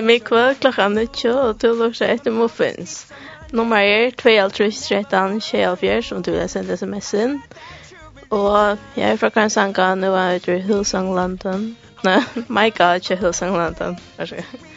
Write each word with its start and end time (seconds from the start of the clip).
etter 0.00 0.06
mikve 0.06 0.54
klokka 0.60 0.88
nødtjå, 0.88 1.32
og 1.32 1.62
du 1.62 1.74
lukse 1.74 2.06
etter 2.08 2.32
muffins. 2.32 3.06
Nummer 3.52 3.76
er 3.76 4.10
2-13, 4.10 5.40
Kjellfjør, 5.40 6.00
som 6.00 6.22
du 6.22 6.30
vil 6.30 6.48
sende 6.48 6.76
sms-en. 6.76 7.42
Og 8.30 8.78
jeg 8.96 9.10
er 9.10 9.16
fra 9.16 9.28
Kansanga, 9.28 9.94
nå 9.94 10.14
er 10.14 10.30
jeg 10.30 10.40
ut 10.40 10.48
i 10.48 10.58
Hillsong 10.60 11.14
London. 11.14 11.76
Nei, 12.04 12.20
Maika 12.48 12.84
er 12.84 13.02
ikke 13.02 13.16
Hillsong 13.16 13.56
London. 13.56 13.98
Varsågod. 14.16 14.69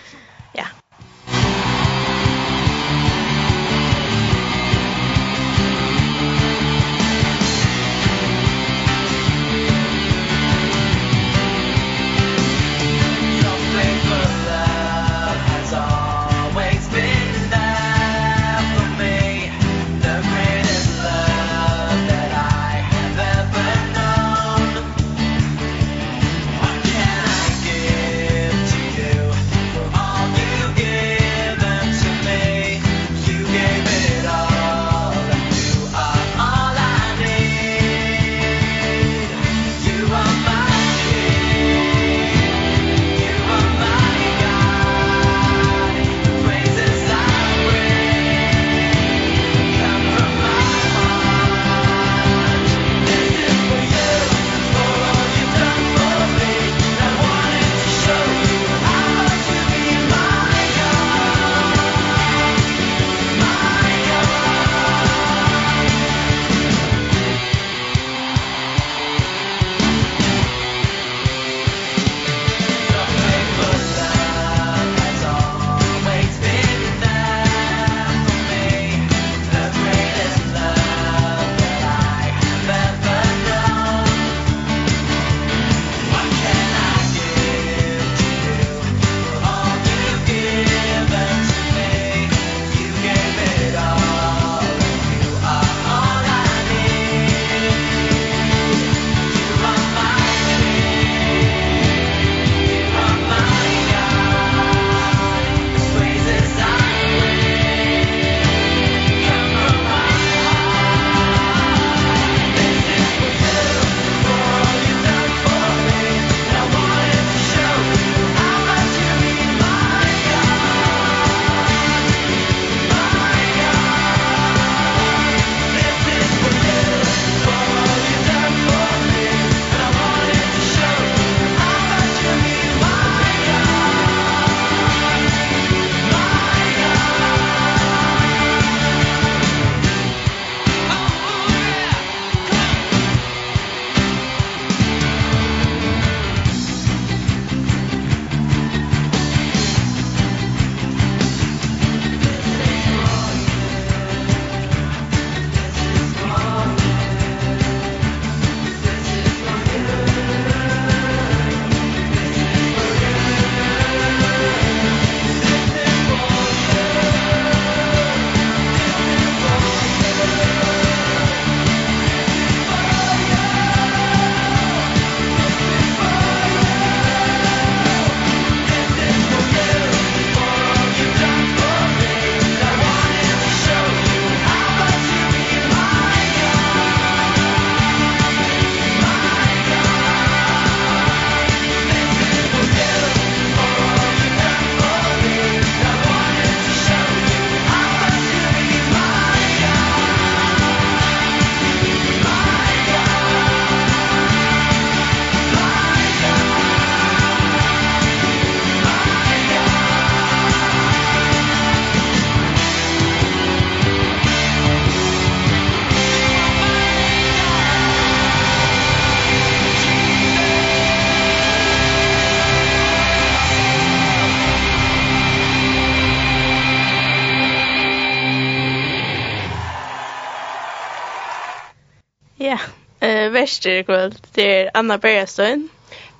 gäster 233.43 233.79
ikväll. 233.79 234.13
Det 234.31 234.61
är 234.61 234.71
Anna 234.73 234.97
Bergström. 234.97 235.69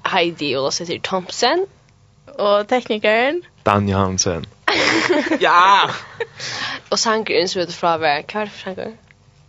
Heidi 0.04 0.56
og 0.56 0.62
Olofsson 0.62 1.02
Thompson. 1.04 1.66
Og 2.28 2.68
teknikeren 2.68 3.42
Dan 3.66 3.90
Johansen. 3.90 4.46
ja! 5.42 5.90
og 6.92 7.00
sangeren 7.00 7.48
som 7.48 7.60
heter 7.60 7.74
Fraver. 7.74 8.22
Hva 8.32 8.40
er 8.40 8.46
det 8.46 8.52
for 8.52 8.60
sangren? 8.60 8.98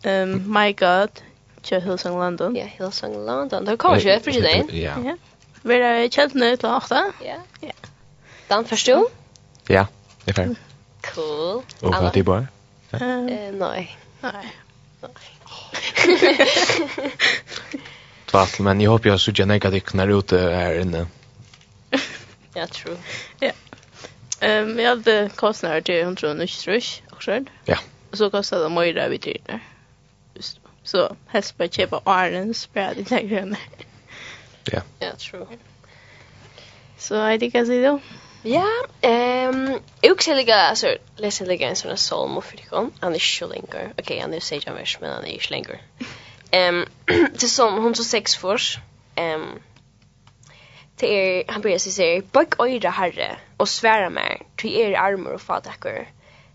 Um, 0.06 0.42
my 0.46 0.76
God. 0.76 1.22
Kör 1.64 1.80
Hillsong 1.80 2.18
London. 2.18 2.56
Ja, 2.56 2.66
Hillsong 2.66 3.26
London. 3.26 3.66
Det 3.66 3.78
kommer 3.78 3.98
ikke, 3.98 4.20
for 4.24 4.30
ikke 4.30 4.42
det. 4.42 4.80
Ja. 4.80 4.92
Ja. 5.04 5.14
Vi 5.62 5.74
är 5.74 6.08
känt 6.08 6.32
til 6.32 6.58
till 6.58 6.68
åtta. 6.68 7.12
Ja. 7.24 7.36
Ja. 7.62 7.72
Dan, 8.48 8.64
förstår 8.64 8.96
du? 8.96 9.06
Ja, 9.68 9.86
det 10.24 10.30
er 10.30 10.42
ferdig. 10.42 10.56
Cool. 11.02 11.62
Og 11.82 11.94
hva 11.94 12.06
er 12.06 12.10
det 12.10 12.24
bare? 12.24 12.46
Nej. 12.92 13.50
Nej. 13.50 13.96
Nei. 14.22 14.46
Tvall, 18.26 18.48
men 18.58 18.80
jag 18.80 18.90
hoppas 18.90 19.06
jag 19.06 19.20
såg 19.20 19.38
jag 19.38 19.48
näka 19.48 19.70
dicknar 19.70 20.18
ute 20.18 20.38
här 20.38 20.80
inne. 20.80 21.06
Ja, 22.56 22.66
true. 22.66 22.96
Ja. 23.40 23.52
Ehm, 24.40 24.78
jag 24.78 24.88
hade 24.88 25.30
kostnader 25.34 25.80
till 25.80 26.00
190 26.00 26.72
rush 26.72 27.02
också. 27.10 27.44
Ja. 27.64 27.78
Och 28.10 28.18
så 28.18 28.30
kostade 28.30 28.62
det 28.62 28.68
mer 28.68 29.08
vi 29.08 29.18
tiden. 29.18 29.60
Just 30.34 30.60
Så 30.82 31.16
helst 31.26 31.58
bara 31.58 31.68
köpa 31.68 32.00
Arlen 32.04 32.54
spärr 32.54 32.94
det 32.94 33.08
där 33.08 33.22
gröna. 33.22 33.56
Ja. 34.64 34.80
Ja, 34.98 35.16
true. 35.16 35.46
Så 36.98 37.14
jag 37.14 37.40
tycker 37.40 37.62
att 37.62 37.68
det 37.68 38.00
Ja, 38.46 38.68
ehm 39.00 39.66
um, 39.66 39.80
jag 40.00 40.22
skulle 40.22 40.36
lägga 40.36 40.56
alltså 40.56 40.96
läsa 41.16 41.44
lägga 41.44 41.68
en 41.68 41.76
sån 41.76 41.88
här 41.88 41.96
psalm 41.96 42.42
för 42.42 42.56
dig 42.56 42.66
om. 42.70 42.90
Han 43.00 43.14
är 43.14 43.40
ju 43.42 43.48
längre. 43.48 43.90
Okej, 43.98 44.20
han 44.20 44.34
är 44.34 44.40
säg 44.40 44.60
jag 44.66 44.74
vers 44.74 44.98
men 45.00 45.12
han 45.12 45.24
är 45.24 45.32
ju 45.32 45.38
längre. 45.50 45.78
Ehm 46.50 46.84
till 47.38 47.50
som 47.50 47.82
hon 47.82 47.94
så 47.94 48.04
sex 48.04 48.36
förs. 48.36 48.78
Ehm 49.14 49.46
till 50.96 51.08
er 51.08 51.44
han 51.48 51.60
börjar 51.60 51.78
sig 51.78 51.92
säga 51.92 52.22
bök 52.32 52.60
öra 52.60 52.90
herre 52.90 53.36
och 53.56 53.68
svära 53.68 54.10
mer 54.10 54.42
till 54.56 54.80
er 54.80 54.98
armor 54.98 55.32
och 55.32 55.42
fatacker. 55.42 56.08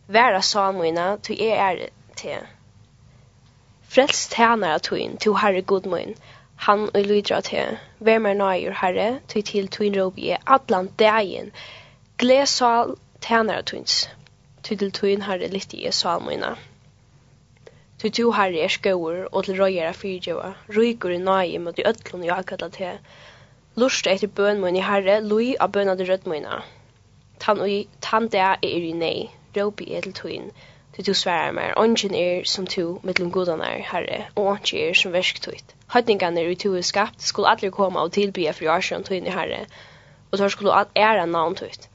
Vära 0.08 0.42
samoina 0.42 1.18
till 1.18 1.42
er 1.42 1.56
är 1.56 1.90
till. 2.16 2.38
Frälst 3.88 4.36
tjänar 4.36 4.72
att 4.72 4.92
in 4.92 5.18
till 5.18 5.34
herre 5.34 5.62
god 5.62 5.86
mun 5.86 6.16
han 6.60 6.90
og 6.94 7.02
lydra 7.02 7.40
til, 7.42 7.78
vær 8.00 8.18
mer 8.20 8.34
nøyur 8.36 8.74
herre, 8.82 9.20
til 9.32 9.44
til 9.48 9.68
tuin 9.72 9.94
robi 9.96 10.26
er 10.36 10.42
atlan 10.56 10.90
dagen, 11.00 11.52
gled 12.18 12.46
sal 12.52 12.92
tænare 13.24 13.64
tuins, 13.64 14.10
til 14.64 14.78
til 14.82 14.92
tuin 14.92 15.22
herre 15.22 15.48
litt 15.54 15.74
i 15.74 15.86
salmøyna. 16.00 16.50
Til 18.00 18.12
tu 18.12 18.32
herre 18.32 18.66
er 18.66 18.76
skauer 18.76 19.22
og 19.32 19.46
til 19.46 19.62
røyere 19.62 19.94
fyrtjøva, 20.02 20.52
ryker 20.78 21.16
i 21.16 21.22
nøye 21.30 21.64
mot 21.64 21.80
i 21.80 21.88
ötlun 21.94 22.28
i 22.28 22.34
akkalla 22.36 22.70
til, 22.76 23.00
lust 23.76 24.12
etter 24.18 24.28
bøn 24.28 24.60
mun 24.60 24.76
i 24.76 24.84
herre, 24.90 25.22
lui 25.32 25.56
av 25.60 25.72
bøn 25.72 25.96
av 25.96 25.98
rød 26.04 26.12
rødmøyna. 26.12 26.62
Tan 27.40 27.64
og 27.64 27.98
tan 28.02 28.30
er 28.34 28.58
i 28.64 28.92
nei, 28.92 29.30
robi 29.56 29.94
er 29.94 30.02
til 30.02 30.14
tuin, 30.14 30.52
til 30.94 31.06
tu 31.06 31.14
sverar 31.14 31.56
mer, 31.56 31.74
ongen 31.78 32.14
er 32.28 32.44
som 32.44 32.68
tu 32.68 33.00
mittlum 33.04 33.32
godanar 33.32 33.80
herre, 33.96 34.26
og 34.36 34.56
ongen 34.58 34.88
er 34.88 34.94
som 34.94 35.14
versktuit 35.14 35.79
høytingarna 35.94 36.42
i 36.46 36.56
tog 36.56 36.84
skapt 36.86 37.24
skulle 37.26 37.50
alle 37.50 37.72
koma 37.72 38.04
og 38.06 38.12
tilbya 38.18 38.52
fri 38.58 38.68
arsjon 38.70 39.06
tøyne 39.08 39.34
herre, 39.34 39.66
og 40.32 40.38
tar 40.40 40.52
skulle 40.54 40.74
all 40.74 40.92
æra 40.96 41.26
navn 41.26 41.56
tøyt. 41.56 41.90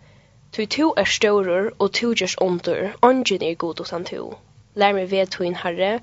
Tøy 0.54 0.66
to 0.70 0.94
er 0.96 1.10
størur 1.10 1.70
og 1.78 1.92
to 1.98 2.12
gjørs 2.14 2.36
ondur, 2.42 2.94
ongen 3.02 3.42
er 3.42 3.54
god 3.54 3.80
utan 3.80 4.04
to. 4.04 4.34
Lær 4.74 4.94
meg 4.94 5.10
ved 5.10 5.30
tøyn 5.34 5.54
herre, 5.62 5.98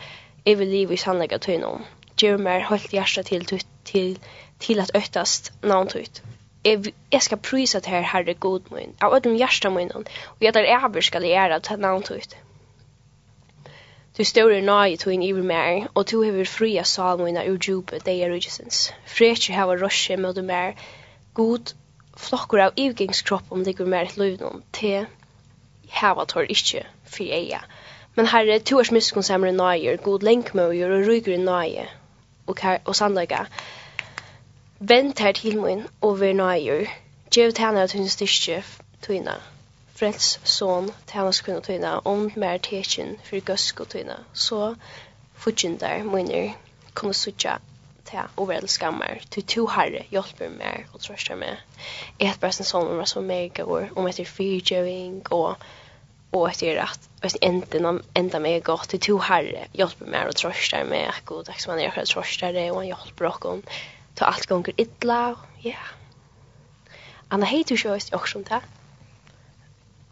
jeg 0.46 0.60
vil 0.60 0.68
liv 0.68 0.92
i 0.92 0.98
sannlega 0.98 1.38
tøyne 1.38 1.68
om. 1.68 1.86
Gjør 2.20 2.38
meg 2.38 2.66
holdt 2.68 2.92
hjersta 2.96 3.24
til, 3.28 3.46
til, 3.46 3.64
til, 3.86 4.20
til 4.60 4.80
at 4.80 4.92
øktast 4.96 5.54
navn 5.64 5.88
tøyt. 5.88 6.24
Jeg, 6.66 6.94
jeg 7.12 7.22
skal 7.22 7.38
prysa 7.38 7.80
til 7.80 8.08
herre 8.14 8.34
god 8.34 8.72
min, 8.72 8.96
av 9.02 9.16
ødum 9.18 9.36
hjersta 9.36 9.70
min, 9.70 9.92
og 9.96 10.06
jeg 10.42 10.54
tar 10.54 10.68
æver 10.78 11.02
skal 11.02 11.24
jeg 11.28 11.46
æra 11.46 11.60
til 11.60 11.80
navn 11.80 12.04
tøyt. 12.04 12.38
Du 14.18 14.24
står 14.24 14.52
er 14.52 14.62
nøye 14.68 14.98
to 15.00 15.10
en 15.10 15.24
iver 15.24 15.44
mer, 15.44 15.88
og 15.96 16.06
to 16.08 16.22
hever 16.22 16.46
fria 16.46 16.84
salmoina 16.84 17.46
ur 17.48 17.58
djupe 17.58 18.00
deg 18.06 18.20
er 18.20 18.34
ugesens. 18.36 18.80
Frekje 19.08 19.56
hava 19.56 19.78
røsje 19.80 20.18
med 20.18 20.36
du 20.36 20.42
mer, 20.42 20.74
god 21.34 21.72
flokkur 22.18 22.60
av 22.60 22.74
ivgingskropp 22.76 23.54
om 23.56 23.64
det 23.64 23.78
går 23.78 23.88
mer 23.94 24.10
et 24.10 24.18
løvnum, 24.20 24.64
te 24.76 25.06
hava 26.02 26.26
tor 26.26 26.50
ikkje 26.56 26.84
fyr 27.14 27.32
eia. 27.38 27.62
Men 28.16 28.28
herre, 28.34 28.60
to 28.60 28.82
er 28.82 28.90
smiskon 28.90 29.24
samre 29.24 29.54
nøyer, 29.56 30.04
god 30.04 30.28
lenkmøyer 30.28 30.92
og 30.98 31.08
rygur 31.08 31.40
nøye, 31.46 31.88
og, 32.48 32.60
og 32.86 32.96
sandaga. 32.96 33.46
Vent 34.80 35.20
her 35.20 35.32
til 35.32 35.62
min, 35.62 35.88
og 36.02 36.20
ver 36.20 36.36
nøyer, 36.36 36.92
djev 37.32 37.56
tæna 37.56 37.88
av 37.88 37.96
tunne 37.96 38.12
tøyna. 38.12 38.62
tunna 39.08 39.40
frels 40.02 40.40
son 40.44 40.90
tænas 41.08 41.42
kunna 41.42 41.60
tøyna 41.62 42.00
om 42.06 42.32
mer 42.36 42.58
tekin 42.58 43.20
för 43.24 43.82
og 43.82 43.90
tøyna 43.90 44.16
så 44.34 44.76
fudgindar 45.36 46.04
munner 46.04 46.54
kunna 46.96 47.14
sucha 47.14 47.58
ta 48.06 48.24
overall 48.38 48.68
skammar. 48.68 49.20
Til 49.32 49.44
to 49.44 49.66
harre 49.68 50.06
hjälper 50.12 50.50
mer 50.50 50.86
och 50.94 51.02
tröstar 51.02 51.36
med 51.36 51.58
ett 52.20 52.40
bara 52.40 52.52
sin 52.52 52.66
son 52.66 52.98
var 52.98 53.06
så 53.06 53.22
mega 53.22 53.64
år 53.66 53.90
om 53.96 54.08
efter 54.08 54.26
fyrgiving 54.26 55.22
och 55.32 55.56
och 56.32 56.50
hvis 56.50 57.36
enten 57.42 57.84
vet 57.84 58.02
inte 58.02 58.04
ända 58.14 58.40
med 58.40 58.64
godt 58.64 58.90
til 58.90 59.00
to 59.00 59.18
harre 59.18 59.68
hjälper 59.74 60.06
mer 60.06 60.28
og 60.28 60.36
tröstar 60.36 60.84
med 60.84 61.12
god 61.26 61.46
takk 61.46 61.62
som 61.62 61.72
han 61.72 61.80
gjør 61.80 62.06
tröstar 62.06 62.52
det 62.52 62.72
og 62.72 62.78
han 62.78 62.86
hjelper 62.86 63.26
och 63.26 63.64
ta 64.16 64.26
allt 64.26 64.46
gånger 64.48 64.74
illa 64.78 65.36
ja 65.64 65.78
Anna 67.30 67.46
heiter 67.46 67.76
jo 67.86 67.94
også 67.94 68.38
om 68.38 68.44
det. 68.44 68.62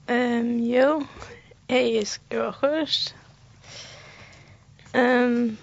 Um, 0.10 0.60
jo, 0.66 1.06
jeg 1.70 1.96
er 1.96 2.06
skråkurs. 2.06 3.16
Um, 4.98 5.58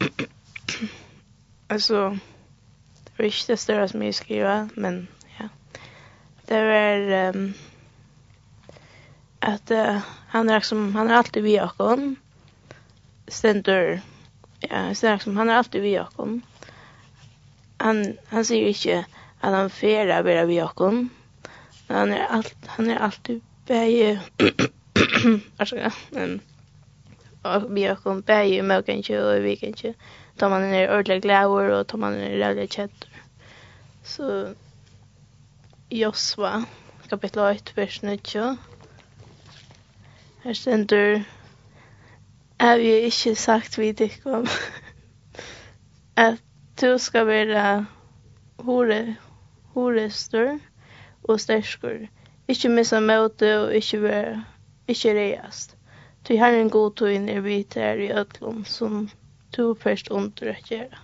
altså, 1.70 2.18
det 3.04 3.12
var 3.18 3.24
ikke 3.24 3.44
det 3.48 3.58
større 3.58 3.88
som 3.88 4.02
jeg 4.02 4.14
skriver, 4.14 4.68
men 4.74 5.08
ja. 5.40 5.48
Det 6.48 6.64
var 6.66 7.28
um, 7.28 7.54
at 9.42 9.70
uh, 9.70 10.02
han 10.28 10.48
er 10.48 10.54
liksom, 10.54 10.94
han 10.94 11.10
er 11.10 11.16
alltid 11.16 11.42
vi 11.42 11.56
akon. 11.56 12.16
Stendur, 13.28 14.00
ja, 14.70 14.94
stendur 14.94 15.14
liksom, 15.14 15.36
han 15.36 15.48
er 15.48 15.56
alltid 15.56 15.80
vi 15.80 15.94
akon. 15.94 16.42
Han, 17.80 18.18
han 18.28 18.44
sier 18.44 18.66
ikke 18.66 19.04
at 19.42 19.52
han 19.54 19.70
fer 19.70 20.10
av 20.10 20.26
vi 20.46 20.58
akon. 20.58 21.10
Han 21.88 22.10
er, 22.10 22.26
alt, 22.26 22.56
han 22.66 22.90
er 22.90 22.98
alltid 22.98 23.40
bæði 23.68 24.18
altså 25.60 25.90
Men 26.12 26.40
og 27.46 27.66
vi 27.70 27.84
har 27.86 27.98
kom 28.02 28.22
bæði 28.26 28.62
med 28.66 28.86
kanskje 28.86 29.20
og 29.22 29.42
vi 29.44 29.54
kanskje 29.60 29.94
tar 30.38 30.50
man 30.52 30.66
er 30.66 30.90
ordentlig 30.90 31.22
glæver 31.22 31.70
og 31.76 31.86
tar 31.88 32.02
man 32.02 32.18
er 32.18 32.34
ordentlig 32.38 32.70
kjett 32.74 33.06
så 34.06 34.30
Josva 35.90 36.64
kapitel 37.10 37.44
8 37.46 37.76
vers 37.76 38.02
9 38.02 38.18
her 40.44 40.52
stender 40.52 41.24
Er 42.58 42.78
vi 42.78 42.90
ikke 43.04 43.34
sagt 43.34 43.78
vi 43.78 43.88
ikke 43.88 44.32
om 44.32 44.46
at 46.16 46.40
du 46.80 46.98
skal 46.98 47.26
være 47.26 47.86
hore, 48.58 49.16
horestor 49.74 50.58
og 51.24 51.40
sterskur 51.40 52.06
Ikke 52.48 52.70
missa 52.70 53.00
møte 53.00 53.48
og 53.58 53.74
ikke 53.74 54.02
være, 54.02 54.44
ikke 54.88 55.14
reiast. 55.18 55.76
har 56.38 56.54
en 56.54 56.70
god 56.70 56.94
tog 56.98 57.12
inn 57.12 57.28
i 57.30 57.38
vi 57.42 57.60
her 57.74 58.00
i 58.02 58.10
ødlom 58.10 58.64
som 58.64 59.08
du 59.56 59.74
først 59.74 60.10
under 60.10 60.50
at 60.52 60.62
gjøre. 60.66 61.02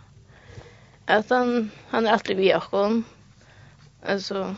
At 1.06 1.28
han, 1.30 1.70
han 1.90 2.06
er 2.06 2.12
alltid 2.12 2.34
vi 2.38 2.50
akkon. 2.50 3.04
Altså, 4.02 4.54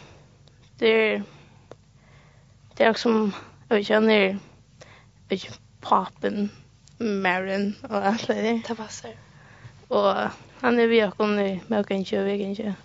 det 0.80 0.92
er, 0.92 1.22
det 2.78 2.86
er 2.86 2.92
som, 2.92 3.32
jeg 3.68 3.76
vet 3.76 3.84
ikke, 3.84 3.94
han 3.94 4.10
er, 4.10 4.38
vet 5.28 5.44
ikke, 5.44 5.58
papen, 5.82 6.52
Maren 6.98 7.76
og 7.90 8.06
alt 8.06 8.28
det 8.28 8.36
der. 8.36 8.60
Det 8.68 8.76
passer. 8.76 9.16
Og 9.90 10.30
han 10.60 10.80
er 10.80 10.86
vi 10.86 11.02
akkon 11.04 11.38
i 11.40 11.60
Møkenkjø, 11.68 12.22
20 12.22 12.24
veken 12.24 12.76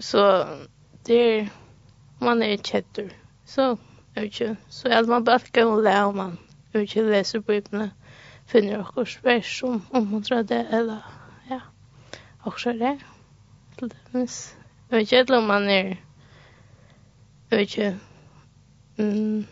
Så 0.00 0.46
det 1.06 1.20
er, 1.38 1.48
man 2.20 2.42
er 2.42 2.56
kjetter. 2.56 3.10
Så 3.44 3.62
jeg 4.14 4.22
vet 4.22 4.24
ikke, 4.24 4.56
så 4.68 4.88
er 4.88 5.06
man 5.06 5.24
bare 5.24 5.40
ikke 5.46 5.64
å 5.66 5.80
le 5.80 5.96
om 6.04 6.16
man 6.16 6.38
Jeg 6.70 6.80
vet 6.80 6.90
ikke 6.90 7.10
leser 7.10 7.42
bøybene, 7.42 7.88
finner 8.46 8.82
okkurs 8.84 9.16
vers 9.24 9.62
om 9.66 9.80
om 9.90 10.04
man 10.06 10.22
tror 10.22 10.44
det, 10.46 10.60
eller 10.70 11.00
ja, 11.50 11.60
okkurs 12.46 12.76
det, 12.78 12.92
til 13.78 13.90
det 13.90 13.98
minst. 14.12 14.56
Jeg 14.90 14.98
vet 14.98 15.06
ikke 15.06 15.18
eller 15.18 15.38
om 15.38 15.48
man 15.50 15.66
er, 15.68 15.88
jeg 17.50 17.58
vet 17.58 17.60
ikke, 17.60 17.88
mm, 18.98 19.46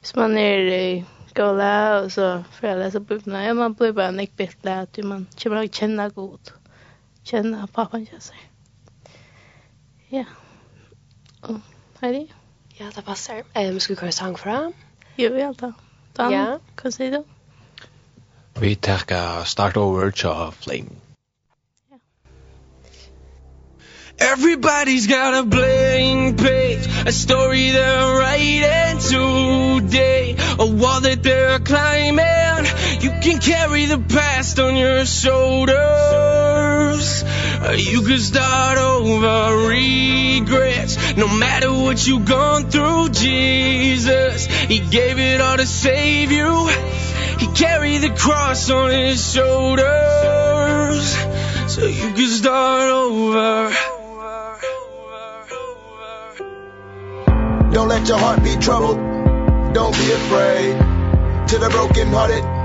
hvis 0.00 0.16
man 0.16 0.36
er 0.36 0.68
i 0.74 0.90
skola 1.30 1.70
og 2.02 2.10
så 2.12 2.42
får 2.58 2.68
jeg 2.68 2.80
lese 2.82 3.00
bøybene, 3.00 3.46
ja, 3.46 3.54
man 3.56 3.78
blir 3.78 3.96
bare 3.96 4.12
nekk 4.12 4.36
bitt 4.36 4.68
le, 4.68 4.80
at 4.84 5.00
man 5.04 5.24
kommer 5.40 5.62
til 5.62 5.72
å 5.72 5.78
kjenne 5.80 6.10
god, 6.18 6.52
kjenne 7.24 7.64
pappa 7.72 8.02
kjenne 8.02 8.28
seg. 8.28 8.44
Ja. 10.10 10.20
Yeah. 10.26 10.36
Mm. 11.48 11.62
Heidi? 12.00 12.32
Ja, 12.80 12.90
det 12.96 13.04
passer. 13.04 13.42
Um, 13.56 13.80
skal 13.80 13.96
vi 13.96 14.00
køre 14.00 14.12
sang 14.12 14.38
fra? 14.38 14.70
Jo, 15.18 15.34
ja 15.34 15.52
da. 15.60 15.72
Dan, 16.16 16.32
ja. 16.32 16.46
hva 16.82 16.90
sier 16.90 17.10
du? 17.10 17.24
Vi 18.60 18.74
tar 18.74 19.44
start 19.44 19.76
over 19.76 20.10
til 20.10 20.52
Flame. 20.60 20.96
Everybody's 24.20 25.06
got 25.06 25.34
a 25.34 25.44
blank 25.44 26.38
page 26.38 26.88
A 27.06 27.12
story 27.12 27.70
they're 27.70 28.18
writing 28.18 28.98
today 28.98 30.34
A 30.58 30.66
wall 30.66 31.00
that 31.00 31.22
they're 31.22 31.60
climbing 31.60 32.47
on. 32.58 32.64
You 33.00 33.10
can 33.20 33.38
carry 33.38 33.86
the 33.86 33.98
past 33.98 34.58
on 34.58 34.76
your 34.76 35.04
shoulders. 35.06 35.78
You 37.76 38.02
can 38.02 38.18
start 38.18 38.78
over 38.78 39.68
regrets. 39.68 41.16
No 41.16 41.28
matter 41.28 41.72
what 41.72 42.06
you've 42.06 42.24
gone 42.24 42.70
through, 42.70 43.10
Jesus 43.10 44.46
He 44.46 44.80
gave 44.80 45.18
it 45.18 45.40
all 45.40 45.56
to 45.56 45.66
save 45.66 46.32
you. 46.32 46.68
He 47.38 47.46
carried 47.54 47.98
the 47.98 48.10
cross 48.10 48.70
on 48.70 48.90
his 48.90 49.32
shoulders. 49.32 51.16
So 51.72 51.84
you 51.86 52.12
can 52.12 52.28
start 52.28 52.90
over. 52.90 53.72
Don't 57.72 57.88
let 57.88 58.08
your 58.08 58.18
heart 58.18 58.42
be 58.42 58.56
troubled. 58.56 58.96
Don't 59.74 59.94
be 59.94 60.10
afraid 60.10 60.87
to 61.48 61.56
the 61.56 61.68
broken 61.70 62.12
hearted 62.12 62.57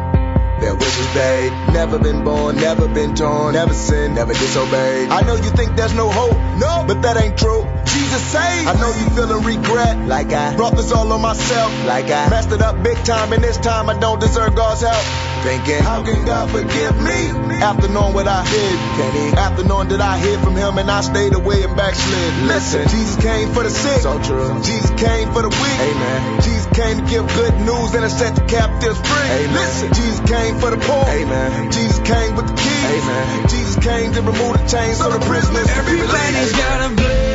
there 0.64 0.76
with 0.76 0.98
me 1.16 1.74
never 1.74 2.00
been 2.00 2.24
born 2.24 2.56
never 2.56 2.88
been 2.88 3.16
torn 3.16 3.54
never 3.54 3.74
sinned 3.74 4.16
never 4.16 4.34
disobeyed. 4.34 5.10
I 5.10 5.22
know 5.22 5.36
you 5.36 5.52
think 5.60 5.76
there's 5.76 5.94
no 5.94 6.10
hope 6.10 6.38
no 6.60 6.86
but 6.88 7.02
that 7.02 7.18
ain't 7.18 7.38
true. 7.38 7.64
Jesus 7.94 8.22
saved. 8.32 8.68
I 8.68 8.74
know 8.80 8.90
you 8.90 9.10
feeling 9.16 9.44
regret 9.44 10.08
like 10.08 10.32
I 10.34 10.56
brought 10.56 10.76
this 10.76 10.92
all 10.92 11.12
on 11.12 11.22
myself 11.22 11.72
like 11.86 12.06
I 12.06 12.30
messed 12.30 12.52
it 12.52 12.62
up 12.62 12.82
big 12.82 12.98
time 13.04 13.34
and 13.34 13.44
this 13.44 13.58
time 13.58 13.90
I 13.90 14.00
don't 14.00 14.20
deserve 14.20 14.56
God's 14.56 14.82
help. 14.82 15.04
Thinking 15.44 15.84
how 15.84 16.04
can 16.04 16.26
God 16.26 16.50
forgive 16.50 16.96
me? 17.02 17.20
After 17.60 17.88
knowing 17.90 18.14
what 18.14 18.28
I 18.28 18.44
did 18.46 18.78
can 18.98 19.12
he 19.14 19.38
after 19.38 19.64
knowing 19.64 19.90
that 19.90 20.02
I 20.02 20.18
hid 20.18 20.40
from 20.40 20.56
him 20.56 20.78
and 20.78 20.90
I 20.90 21.02
stayed 21.02 21.34
away 21.34 21.64
and 21.64 21.76
backslid. 21.76 22.48
Listen 22.48 22.88
Jesus 22.88 23.18
came 23.18 23.50
for 23.52 23.64
the 23.64 23.70
sick. 23.70 24.02
So 24.02 24.22
true. 24.22 24.62
Jesus 24.64 24.90
came 24.92 25.32
for 25.34 25.42
the 25.42 25.50
weak. 25.50 25.80
Amen. 25.90 26.42
Jesus 26.42 26.66
came 26.68 26.98
to 26.98 27.06
give 27.10 27.28
good 27.28 27.56
news 27.62 27.94
and 27.94 28.04
to 28.04 28.10
set 28.10 28.36
the 28.36 28.46
captives 28.46 29.00
free. 29.00 29.30
Amen. 29.30 29.54
Listen 29.54 29.94
Jesus 29.94 30.20
came 30.30 30.53
came 30.54 30.62
for 30.62 30.76
the 30.76 30.86
poor 30.86 31.06
Amen. 31.08 31.72
Jesus 31.72 32.00
came 32.00 32.36
with 32.36 32.48
the 32.48 32.54
keys 32.54 32.84
Amen. 32.86 33.50
Jesus 33.50 33.76
came 33.84 34.14
to 34.14 34.22
remove 34.22 34.54
the 34.54 34.68
chains 34.68 34.98
so 34.98 35.10
the 35.10 35.26
prisoners 35.26 35.68
everybody's 35.70 36.52
got 36.52 36.92
a 36.92 36.96
blessing 36.96 37.33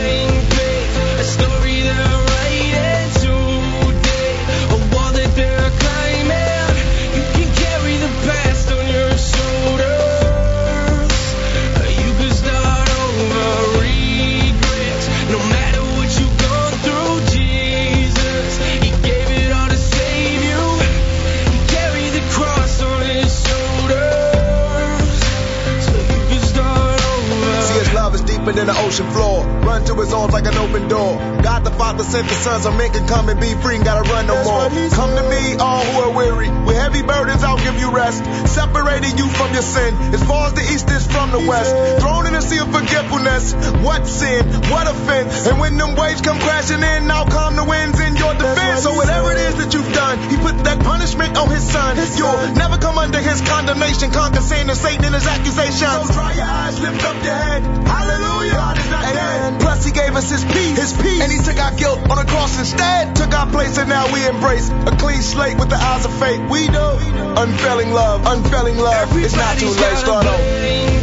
in 28.57 28.67
the 28.67 28.79
ocean 28.79 29.11
floor. 29.11 29.45
Run 29.67 29.85
to 29.85 29.95
his 29.97 30.13
arms 30.13 30.33
like 30.33 30.47
an 30.47 30.57
open 30.57 30.89
door. 30.89 31.19
God 31.43 31.65
the 31.65 31.71
Father 31.71 32.05
sent 32.05 32.29
the 32.29 32.35
Son 32.35 32.61
so 32.63 32.73
men 32.73 32.91
can 32.93 33.07
come 33.07 33.29
and 33.29 33.41
be 33.41 33.53
free 33.61 33.77
and 33.77 33.85
gotta 33.85 34.09
run 34.09 34.27
no 34.27 34.39
more. 34.45 34.71
Come 34.91 35.13
to 35.17 35.25
me 35.29 35.57
all 35.57 35.85
who 35.85 36.01
are 36.09 36.15
weary. 36.17 36.49
With 36.65 36.77
heavy 36.77 37.03
burdens 37.03 37.45
I'll 37.45 37.59
give 37.59 37.79
you 37.79 37.91
rest. 37.91 38.25
Separating 38.49 39.19
you 39.19 39.27
from 39.29 39.53
your 39.53 39.63
sin 39.63 39.95
As 40.15 40.23
far 40.25 40.47
as 40.47 40.55
the 40.55 40.63
east 40.63 40.89
is 40.91 41.07
from 41.07 41.31
the 41.33 41.41
west. 41.41 41.75
Thrown 42.01 42.27
in 42.27 42.35
a 42.35 42.43
sea 42.43 42.59
of 42.59 42.73
forgetfulness. 42.73 43.55
What 43.85 44.07
sin, 44.07 44.47
what 44.71 44.87
offense? 44.87 45.47
And 45.47 45.61
when 45.61 45.77
them 45.77 45.95
waves 45.97 46.21
come 46.21 46.39
crashing 46.39 46.83
in 46.83 47.11
I'll 47.11 47.27
calm 47.27 47.57
the 47.57 47.65
winds 47.65 48.01
in 48.01 48.17
your 48.17 48.35
defense. 48.35 48.83
So 48.83 48.95
whatever 48.95 49.33
it 49.33 49.39
is 49.39 49.57
that 49.57 49.75
you've 49.75 49.93
done 49.93 50.19
He 50.31 50.37
put 50.37 50.57
that 50.65 50.81
punishment 50.81 51.37
on 51.37 51.51
his 51.51 51.63
son. 51.63 51.97
You'll 52.17 52.55
never 52.55 52.79
come 52.79 52.99
under 52.99 53.19
his 53.19 53.41
condemnation. 53.43 54.11
Conquer 54.11 54.41
sin 54.41 54.71
and 54.71 54.79
Satan 54.79 55.05
and 55.05 55.15
his 55.15 55.27
accusations. 55.27 55.81
So 55.81 56.13
dry 56.13 56.33
your 56.35 56.45
eyes, 56.45 56.81
lift 56.81 57.05
up 57.05 57.17
your 57.25 57.35
head. 57.35 57.63
Hallelujah. 57.87 58.38
And 58.47 59.17
then, 59.17 59.61
plus 59.61 59.85
he 59.85 59.93
gave 59.93 60.15
us 60.15 60.31
his 60.31 60.45
peace, 60.45 60.79
his 60.79 60.93
peace. 60.93 61.23
And 61.23 61.33
he 61.33 61.39
took 61.39 61.59
our 61.59 61.75
guilt 61.77 61.99
on 62.11 62.17
the 62.19 62.31
cross 62.31 62.59
instead. 62.59 63.17
Took 63.17 63.33
our 63.35 63.51
place 63.51 63.79
and 63.79 63.89
now 63.89 64.13
we 64.13 64.27
embrace 64.27 64.71
a 64.71 64.97
clean 64.97 65.23
slate 65.23 65.59
with 65.59 65.71
the 65.71 65.77
eyes 65.77 66.05
of 66.05 66.13
faith. 66.19 66.41
We 66.51 66.69
know 66.69 66.99
unfailing 67.37 67.93
love, 67.93 68.27
unfailing 68.27 68.79
love. 68.79 68.95
Everybody's 68.95 69.35
it's 69.35 69.37
not 69.37 69.59
too 69.59 69.71
late, 69.71 69.99
start 69.99 70.27
over. 70.27 70.98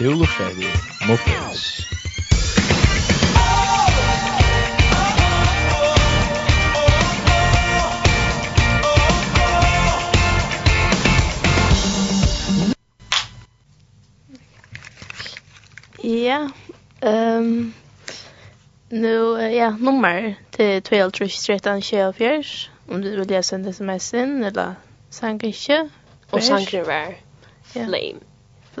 Dúluferi 0.00 0.66
Muppets. 1.08 1.86
Ja, 16.02 16.50
ehm 17.00 17.72
nu 18.88 19.40
ja, 19.52 19.70
nummer 19.70 20.34
till 20.50 20.82
12 20.82 21.10
13 21.10 21.82
24 21.82 22.42
om 22.88 23.00
du 23.00 23.16
vill 23.16 23.28
läsa 23.28 23.56
en 23.56 23.64
SMS 23.68 24.14
in 24.14 24.44
eller 24.44 24.74
sank 25.10 25.42
inte 25.42 25.88
Og 26.30 26.42
sank 26.42 26.70
det 26.70 26.86
var 26.86 27.14
flame. 27.64 28.29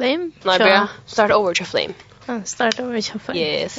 Flame? 0.00 0.30
Nej, 0.44 0.58
bra. 0.58 0.88
Start 1.06 1.30
Over 1.30 1.52
til 1.52 1.66
Flame. 1.66 1.94
Ja, 2.28 2.40
Start 2.44 2.80
Over 2.80 3.00
til 3.00 3.20
Flame. 3.20 3.40
Yes. 3.40 3.78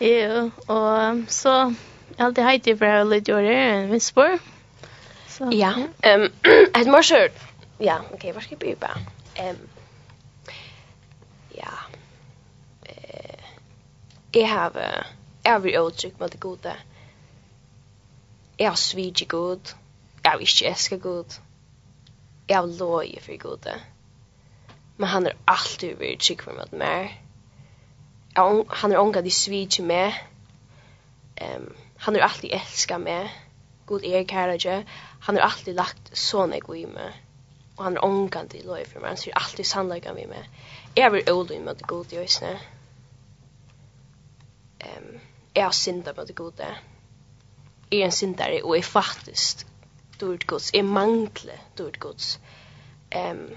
Ja, 0.00 0.06
yeah. 0.06 0.50
og 0.66 1.22
så 1.28 1.74
alt 2.18 2.36
det 2.36 2.44
heiter 2.44 2.74
bare 2.74 3.04
litt 3.06 3.28
gjøre 3.30 3.52
en 3.52 3.92
vinspår. 3.92 4.40
Ja, 5.54 5.70
um, 5.78 6.24
et 6.80 6.90
morser, 6.90 7.30
ja, 7.80 8.00
ok, 8.12 8.26
hva 8.34 8.42
skal 8.42 8.56
jeg 8.56 8.58
bygge 8.58 8.80
på? 8.82 8.90
Um, 9.42 9.62
ja, 11.56 11.76
uh, 12.90 13.46
jeg 14.34 14.50
har, 14.50 14.82
jeg 15.44 15.52
har 15.52 15.62
vært 15.62 15.80
åtrykk 15.80 16.18
med 16.20 16.34
det 16.34 16.42
gode. 16.42 16.74
Jeg 18.58 18.68
har 18.68 18.76
svidget 18.76 19.28
god, 19.28 19.74
jeg 20.24 20.30
har 20.30 20.38
ikke 20.42 20.68
elsket 20.74 21.02
god, 21.02 21.40
jeg 22.48 22.58
har 22.58 22.66
løye 22.66 23.22
for 23.22 23.42
gode. 23.46 23.78
Ja 23.78 23.91
men 25.02 25.08
han 25.08 25.24
har 25.24 25.34
alltid 25.44 25.98
varit 25.98 26.20
trygg 26.20 26.42
för 26.42 26.52
mig 26.52 26.62
att 26.62 26.72
mer. 26.72 27.20
Han 28.68 28.90
har 28.90 28.98
ångat 28.98 29.26
i 29.26 29.30
svig 29.30 29.80
med. 29.80 30.14
Um, 31.40 31.74
han 31.96 32.14
har 32.14 32.22
alltid 32.22 32.50
älskat 32.50 33.00
mig. 33.00 33.32
God 33.86 34.04
er 34.04 34.24
kärlek. 34.24 34.86
Han 35.20 35.36
har 35.36 35.42
alltid 35.42 35.74
lagt 35.74 36.16
såna 36.16 36.58
god 36.58 36.76
i 36.76 36.86
meg. 36.86 37.18
Og 37.76 37.84
han 37.84 37.96
er 37.96 38.04
ångat 38.04 38.54
i 38.54 38.62
lov 38.62 38.84
for 38.92 39.00
meg. 39.00 39.08
Han 39.08 39.16
ser 39.16 39.34
alltid 39.34 39.66
sannlägga 39.66 40.14
med 40.14 40.28
mig. 40.28 40.48
Jag 40.94 41.10
vill 41.10 41.30
ålda 41.30 41.58
med 41.58 41.76
det 41.76 41.86
gode 41.86 42.16
i 42.16 42.24
oss. 42.24 42.42
Um, 44.82 45.20
jeg 45.54 45.64
har 45.64 45.70
syndat 45.70 46.16
med 46.16 46.26
det 46.26 46.36
gode. 46.36 46.76
Jeg 47.90 47.98
er 47.98 48.02
är 48.02 48.04
en 48.04 48.12
syndare 48.12 48.62
och 48.62 48.76
är 48.76 48.82
faktisk 48.82 49.66
dårlig 50.20 50.46
gods. 50.46 50.74
Jeg 50.74 50.84
mangler 50.84 51.58
dårlig 51.78 52.00
gods. 52.00 52.40
Um, 53.16 53.50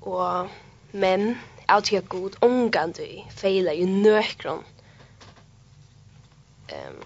Og, 0.00 0.50
men, 0.92 1.34
av 1.68 1.86
er 1.92 2.06
god 2.08 2.38
omgang 2.42 2.94
du 2.96 3.04
feiler 3.30 3.76
i 3.76 3.84
nøkron. 3.84 4.64
Um, 6.70 6.98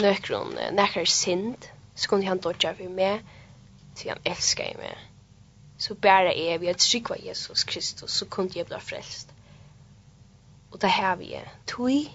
nøkron 0.00 0.56
nekker 0.76 1.08
synd, 1.08 1.70
så 1.94 2.08
kunne 2.08 2.28
han 2.28 2.42
dodja 2.42 2.74
for 2.76 2.90
meg 2.90 3.24
til 3.94 4.10
han 4.10 4.24
elsker 4.26 4.78
meg 4.80 4.96
så 5.84 5.94
bare 5.94 6.32
er 6.38 6.58
vi 6.58 6.66
at 6.66 6.78
trykva 6.78 7.16
Jesus 7.26 7.64
Kristus 7.64 8.10
så 8.10 8.26
kunne 8.30 8.50
jeg 8.54 8.66
bli 8.66 8.80
frelst. 8.80 9.32
Og 10.72 10.80
det 10.80 10.90
har 10.90 11.16
vi 11.16 11.34
tui 11.66 12.10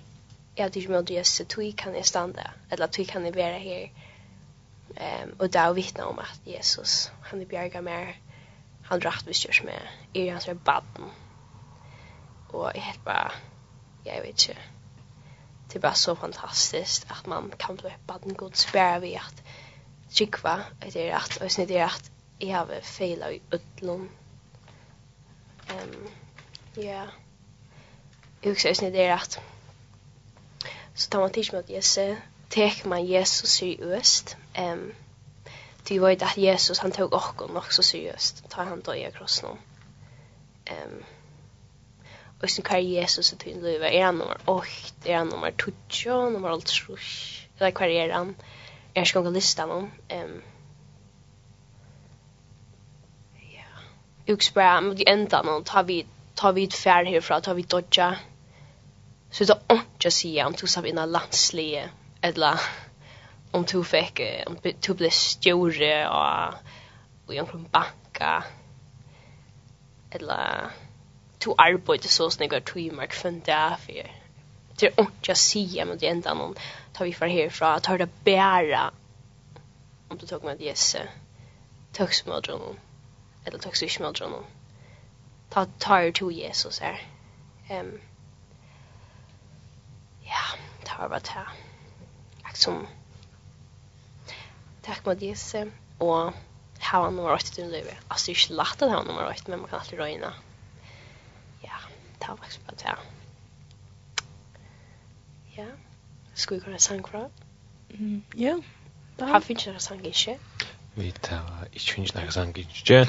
er 0.58 0.66
at 0.66 0.76
ikke 0.76 0.92
med 0.92 1.12
Jesus 1.12 1.48
tui 1.48 1.72
kan 1.72 1.96
jeg 1.96 2.06
standa 2.06 2.52
eller 2.72 2.88
tui 2.88 3.04
kan 3.04 3.26
jeg 3.26 3.36
være 3.36 3.60
her. 3.60 3.88
Um, 4.90 5.36
og 5.40 5.54
da 5.54 5.72
vittna 5.72 6.04
om 6.04 6.20
at 6.20 6.42
Jesus 6.46 7.12
han 7.24 7.42
er 7.42 7.46
bjerga 7.46 7.82
mer 7.82 8.16
han 8.90 9.02
rätt 9.02 9.28
vi 9.28 9.34
körs 9.34 9.64
med 9.64 9.80
är 10.14 10.32
hans 10.32 10.48
är 10.48 10.54
baden. 10.54 11.10
Och 12.50 12.72
jag 12.76 12.82
helt 12.82 13.04
bara 13.04 13.32
jag 14.04 14.22
vet 14.22 14.28
inte. 14.28 14.58
Det 15.68 15.76
är 15.76 15.82
bara 15.82 15.94
så 15.94 16.16
fantastiskt 16.16 17.06
att 17.12 17.26
man 17.26 17.52
kan 17.58 17.76
bli 17.76 17.94
baden 18.08 18.34
god 18.34 18.56
spär 18.56 19.00
vi 19.00 19.16
att 19.18 19.44
tjikva 20.10 20.62
att 20.82 20.94
det 20.94 21.10
är 21.10 21.20
rätt 21.20 21.42
och 21.42 21.52
snitt 21.52 21.70
är 21.70 21.86
rätt 21.86 22.12
jag 22.40 22.58
har 22.58 22.82
fejla 22.82 23.32
i 23.32 23.42
ödlom. 23.52 24.10
Ehm 25.68 26.08
ja. 26.76 27.06
Jag 28.42 28.52
också 28.52 28.76
snitt 28.76 28.96
är 28.96 29.16
rätt. 29.16 29.40
Så 30.94 31.10
tar 31.10 31.20
man 31.20 31.32
tids 31.32 31.52
med 31.52 31.60
att 31.60 31.70
Jesse 31.70 32.18
tek 32.50 32.86
man 32.86 33.06
Jesus 33.06 33.50
seriöst. 33.50 34.38
Ehm 34.54 34.80
um, 34.80 34.94
du 35.90 36.00
vet 36.00 36.22
att 36.22 36.38
Jesus 36.38 36.80
han 36.80 36.92
tog 36.92 37.14
oss 37.14 37.76
så 37.76 37.84
seriøst, 37.84 38.50
Tar 38.50 38.66
han 38.66 38.82
då 38.82 38.96
i 38.96 39.12
krossen 39.12 39.50
någon. 39.50 39.58
Ehm. 40.66 40.92
Um, 40.92 41.04
och 42.42 42.50
sen 42.50 42.64
kvar 42.64 42.78
Jesus 42.78 43.34
att 43.34 43.40
du 43.40 43.62
lever 43.62 43.88
är 43.88 44.06
han 44.06 44.18
nummer 44.18 44.38
8, 44.46 44.68
är 45.04 45.16
han 45.16 45.28
nummer 45.28 45.54
20, 45.88 46.30
nummer 46.30 46.52
8, 46.52 46.66
Eller 47.60 47.72
kvar 47.72 47.88
är 47.88 48.10
han? 48.10 48.36
Jag 48.94 49.08
ska 49.08 49.22
gå 49.22 49.30
lista 49.30 49.66
någon. 49.66 49.92
Ehm. 50.08 50.30
Um, 50.30 50.42
ja. 53.36 54.34
Uxbra, 54.34 54.82
men 54.82 54.96
det 54.96 55.10
enda 55.10 55.44
någon 55.44 55.64
tar 55.64 55.84
vi 55.84 56.06
tar 56.36 56.54
vi 56.54 56.64
ett 56.64 56.74
färd 56.74 57.08
härifrån, 57.08 57.42
tar 57.42 57.54
vi 57.54 57.62
dodja. 57.62 58.16
Så 59.32 59.44
det 59.44 59.54
är 59.68 59.76
inte 59.76 60.08
att 60.08 60.14
säga 60.14 60.48
om 60.48 60.54
du 60.54 60.68
ska 60.68 60.88
inna 60.88 61.06
landslige 61.06 61.90
eller 62.22 62.60
om 63.52 63.66
du 63.66 63.84
fick 63.84 64.22
om 64.48 64.58
du 64.80 64.94
blev 64.94 65.10
stjore 65.10 66.10
och 66.10 66.54
och 67.26 67.36
jag 67.36 67.50
kom 67.50 67.68
backa 67.72 68.44
eller 70.10 70.72
to 71.40 71.56
arbete 71.58 72.08
så 72.08 72.30
snygga 72.30 72.62
timmar 72.62 73.06
kväll 73.06 73.42
där 73.46 73.76
för 73.76 74.12
det 74.80 74.86
är 74.86 75.02
inte 75.02 75.36
se 75.36 75.86
men 75.86 75.98
det 75.98 76.08
enda 76.08 76.34
någon 76.34 76.56
tar 76.94 77.06
vi 77.06 77.14
för 77.14 77.28
härifrån 77.28 77.82
tar 77.82 77.98
det 77.98 78.24
bära 78.24 78.92
om 80.08 80.18
du 80.18 80.28
tog 80.28 80.44
med 80.44 80.62
Jesse 80.62 81.10
töksmödron 81.92 82.80
eller 83.46 83.58
tog 83.58 83.78
sig 83.78 83.90
smal 83.90 84.14
töksmödron 84.14 84.46
ta 85.50 85.66
tar 85.66 86.12
to 86.12 86.32
Jesus 86.32 86.80
här 86.80 87.02
ehm 87.70 88.00
ja 90.24 90.60
tar 90.86 91.10
vad 91.10 91.28
här 91.28 91.48
som 92.54 92.88
Tack 94.90 95.06
Mattias 95.06 95.56
och 95.98 96.08
ha 96.08 96.34
han 96.80 97.16
nummer 97.16 97.34
8 97.34 97.46
i 97.58 97.62
din 97.62 97.72
liv. 97.72 97.86
Alltså 98.08 98.26
det 98.26 98.32
är 98.32 98.44
inte 98.44 98.54
lätt 98.54 98.82
att 98.82 98.92
ha 98.92 99.04
nummer 99.04 99.28
8 99.28 99.44
men 99.48 99.60
man 99.60 99.70
kan 99.70 99.80
alltid 99.80 100.00
röjna. 100.00 100.34
Ja, 101.62 101.78
det 102.20 102.28
var 102.28 102.38
faktiskt 102.38 102.66
bara 102.66 102.76
det. 102.76 102.96
Ja, 105.56 105.66
ska 106.34 106.56
vi 106.56 106.62
kunna 106.62 106.78
sang 106.78 107.04
för 107.04 107.30
Mm, 107.90 108.22
ja. 108.36 108.62
Har 109.20 109.44
vi 109.48 109.54
inte 109.54 109.66
några 109.66 109.80
sang 109.80 110.06
inte? 110.06 110.38
Vi 110.94 111.12
tar 111.12 111.68
ikke 111.72 111.94
finnes 111.94 112.16
några 112.16 112.32
sang 112.32 112.58
ikke, 112.58 113.08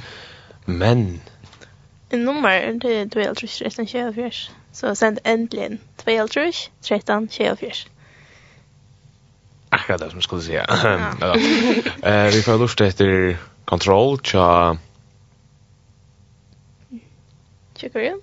Men... 0.65 1.21
En 2.11 2.25
Nummer, 2.25 2.73
det 2.73 2.93
är 2.93 3.09
12, 3.09 3.35
13, 3.35 3.87
24. 3.87 4.31
Så 4.73 4.95
sen 4.95 5.19
äntligen 5.25 5.79
12, 5.97 6.29
13, 6.83 7.29
24 7.29 7.73
akkurat 9.71 10.01
det 10.01 10.11
som 10.11 10.19
jeg 10.19 10.25
skulle 10.25 10.43
si. 10.43 10.53
ja. 10.55 10.65
eh, 12.11 12.29
vi 12.35 12.43
får 12.43 12.59
lust 12.59 12.81
etter 12.81 13.37
Control, 13.65 14.19
tja... 14.19 14.77
Tja 17.79 17.89
Korea? 17.89 18.17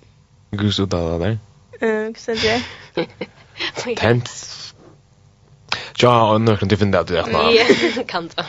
Gus 0.52 0.80
ut 0.80 0.94
av 0.94 1.20
det 1.20 1.26
där. 1.26 1.38
Gus 2.12 2.30
ut 2.30 2.46
av 2.46 2.62
det. 2.96 3.96
Tent. 3.96 4.30
Tja, 5.94 6.24
och 6.32 6.42
nu 6.42 6.58
kan 6.58 6.68
du 6.68 6.78
finna 6.78 7.04
det. 7.04 7.16
Ja, 7.16 8.04
kan 8.08 8.28
det. 8.28 8.46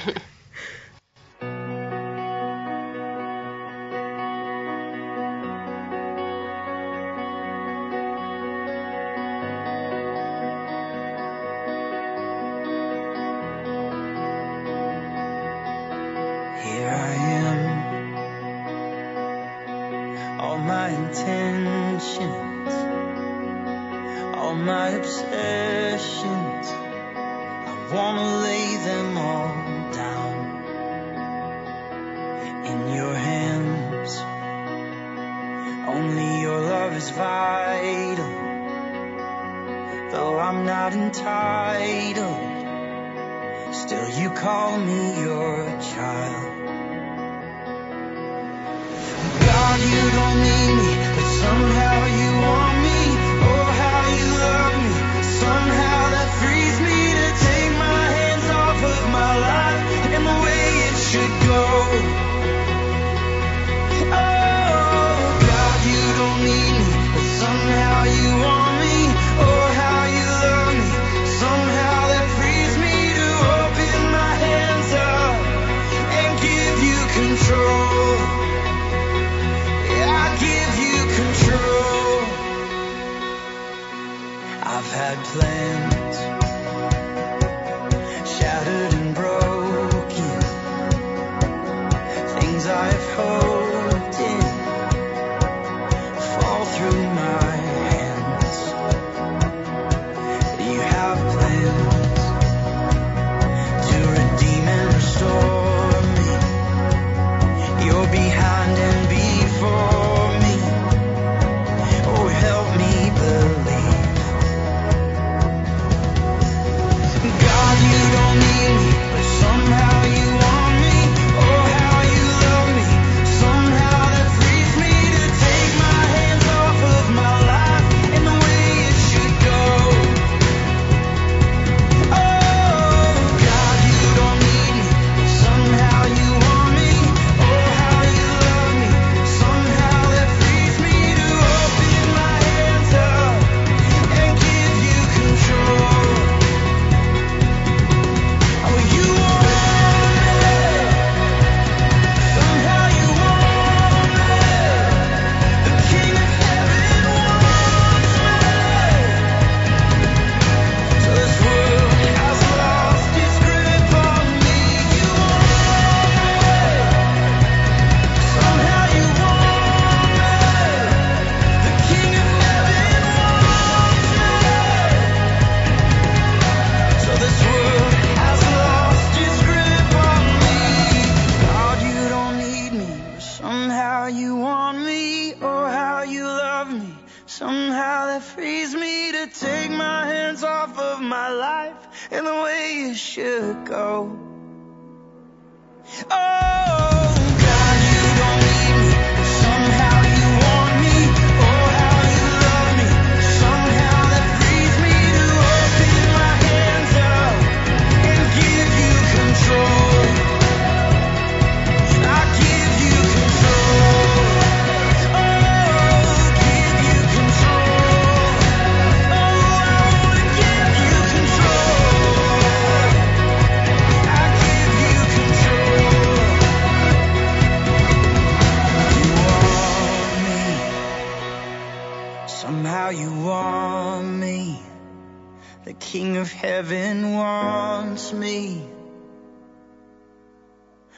of 236.21 236.33
heaven 236.33 237.15
wants 237.15 238.13
me 238.13 238.63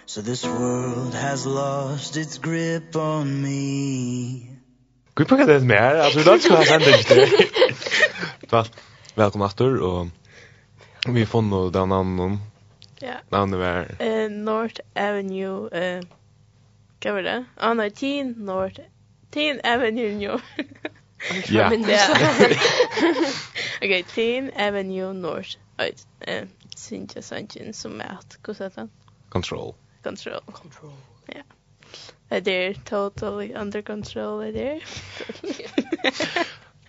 So 0.07 0.23
this 0.23 0.45
world 0.45 1.15
has 1.15 1.47
lost 1.47 2.17
its 2.17 2.39
grip 2.39 2.97
on 2.97 3.43
me 3.43 4.57
Gud 5.15 5.27
på 5.27 5.37
det 5.37 5.63
mer, 5.63 6.01
altså 6.03 6.19
vi 6.19 6.25
lagt 6.25 6.43
skulle 6.43 6.59
ha 6.59 6.65
sendt 6.65 7.09
det 7.09 7.51
Vel, 8.53 8.71
velkommen 9.17 9.45
Arthur, 9.45 9.83
og 9.83 10.09
vi 11.15 11.27
får 11.27 11.43
nå 11.43 11.71
den 11.71 11.89
navnen 11.89 12.41
Ja. 13.03 13.21
Navnet 13.33 13.59
var? 13.61 13.87
North 14.29 14.81
Avenue, 14.97 15.69
uh, 15.73 16.01
hva 17.01 17.13
var 17.13 17.23
det? 17.23 17.45
Ah, 17.57 17.75
nei, 17.75 17.89
Teen 17.91 18.35
North, 18.37 18.81
Teen 19.33 19.61
Avenue 19.65 20.13
New 20.15 20.41
Ja. 21.49 21.67
Okej, 23.77 24.03
Teen 24.03 24.51
Avenue 24.57 25.13
North. 25.13 25.57
Oj, 25.79 25.95
Eh, 26.21 26.45
Cynthia 26.77 27.23
Sanchin 27.23 27.75
som 27.75 28.01
är 28.01 28.19
att 28.21 28.39
gå 28.43 28.55
sätta. 28.55 28.89
Control. 29.29 29.75
Control. 30.03 30.41
Control. 30.53 30.93
Ja. 31.27 31.35
Yeah. 31.35 32.43
Det 32.43 32.75
totally 32.85 33.55
under 33.55 33.83
control 33.83 34.43
är 34.43 34.53
det 34.53 34.59
där. 34.59 34.85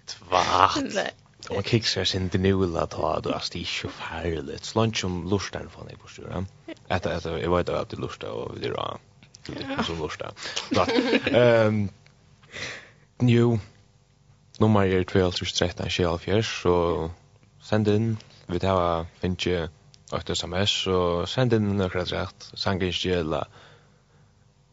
Tvart. 0.06 0.94
Nej. 0.94 1.12
Och 1.50 1.56
man 1.56 1.64
kiksar 1.64 2.04
sin 2.04 2.28
denula 2.28 2.68
nu 2.68 2.74
då 2.74 2.78
att 2.80 2.94
ha 2.94 3.20
det 3.20 3.30
är 3.60 3.64
så 3.64 3.90
farligt. 3.90 4.66
Slunch 4.66 5.06
om 5.06 5.30
lustar 5.30 5.68
från 5.72 5.86
dig 5.86 5.96
på 5.98 6.08
stora. 6.08 6.46
Att 6.88 7.06
att 7.06 7.26
jag 7.26 7.58
vet 7.58 7.70
att 7.70 7.90
det 7.90 7.98
lustar 7.98 8.28
och 8.28 8.60
det 8.60 8.68
är 8.68 8.72
bra. 8.72 9.00
Det 9.46 9.64
är 9.64 9.84
så 9.84 9.96
lustar. 9.96 10.34
Ehm. 11.38 11.90
nu, 13.18 13.60
Nummer 14.60 14.84
er 14.84 15.06
1213 15.06 16.44
så 16.44 16.76
send 17.62 17.88
inn, 17.88 18.18
vi 18.48 18.60
tar 18.60 19.06
finne 19.22 19.70
8 20.12 20.36
sms, 20.36 20.72
så 20.86 20.98
send 21.26 21.54
inn 21.56 21.78
nøkra 21.80 22.04
rett, 22.10 22.48
sang 22.60 22.82
ikke 22.84 23.14
gjela, 23.14 23.46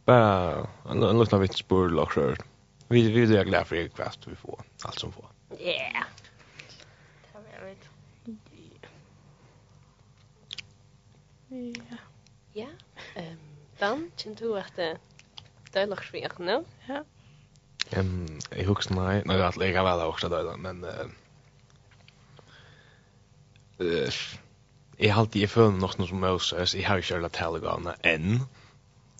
bare 0.08 0.66
en 0.90 1.04
lukna 1.20 1.38
vitsbord 1.38 1.94
lakrør. 1.94 2.40
Vi, 2.88 3.04
vi 3.12 3.26
er 3.36 3.44
glad 3.44 3.68
for 3.68 3.76
det 3.76 3.92
kvart 3.94 4.24
vi 4.26 4.34
får, 4.34 4.64
alt 4.88 5.00
som 5.00 5.12
får. 5.12 5.28
Yeah. 5.60 6.08
Det 7.28 7.34
var 7.34 7.66
vet. 7.66 7.88
Ja. 11.50 11.98
Ja. 12.54 12.68
Ehm, 13.14 13.38
dan, 13.80 14.08
kjenner 14.16 14.40
du 14.40 14.56
at 14.58 14.74
det 14.76 15.82
er 15.82 15.86
lagt 15.86 16.12
vi 16.12 16.24
er 16.24 16.34
nå? 16.40 16.62
Ja. 16.88 17.04
Ehm 17.90 18.38
jag 18.50 18.64
husar 18.64 18.94
nej, 18.94 19.22
nej 19.24 19.42
att 19.42 19.56
lägga 19.56 19.82
väl 19.82 20.00
också 20.00 20.28
då 20.28 20.56
men 20.56 20.84
eh 20.84 21.06
Eh 23.78 24.10
jag 24.96 25.14
har 25.14 25.20
alltid 25.20 25.50
för 25.50 25.70
något 25.70 25.98
något 25.98 26.08
som 26.08 26.20
Moses, 26.20 26.74
jag 26.74 26.88
har 26.88 26.96
ju 26.96 27.02
kört 27.02 27.24
att 27.24 27.36
än. 28.02 28.40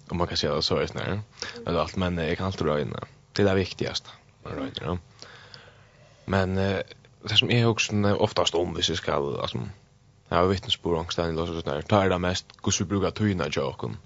Om 0.09 0.18
man 0.18 0.27
kan 0.27 0.37
säga 0.37 0.55
det 0.55 0.62
så 0.62 0.77
är 0.77 0.81
det 0.81 1.23
Eller 1.66 1.79
allt 1.79 1.97
men 1.97 2.18
jag 2.18 2.37
kan 2.37 2.47
alltid 2.47 2.66
röjna. 2.66 3.05
Det 3.33 3.42
är 3.42 3.47
det 3.47 3.55
viktigaste. 3.55 4.11
Man 4.42 4.53
drar 4.53 4.71
ja. 4.81 4.99
Men 6.25 6.59
eh 6.59 6.81
det 7.23 7.37
som 7.37 7.51
är 7.51 7.66
också 7.66 7.92
oftast 8.18 8.55
om 8.55 8.75
vi 8.75 8.83
ska 8.83 9.12
alltså 9.12 9.59
jag 10.29 10.37
har 10.37 10.47
vittnesbörd 10.47 10.97
om 10.97 11.09
ständ 11.09 11.38
så 11.38 11.61
där. 11.61 11.83
Tar 11.83 12.09
det 12.09 12.18
mest 12.18 12.47
hur 12.62 12.79
vi 12.79 12.85
brukar 12.85 13.11
tyna 13.11 13.49
joken. 13.49 13.97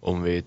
Om 0.00 0.22
vi 0.22 0.44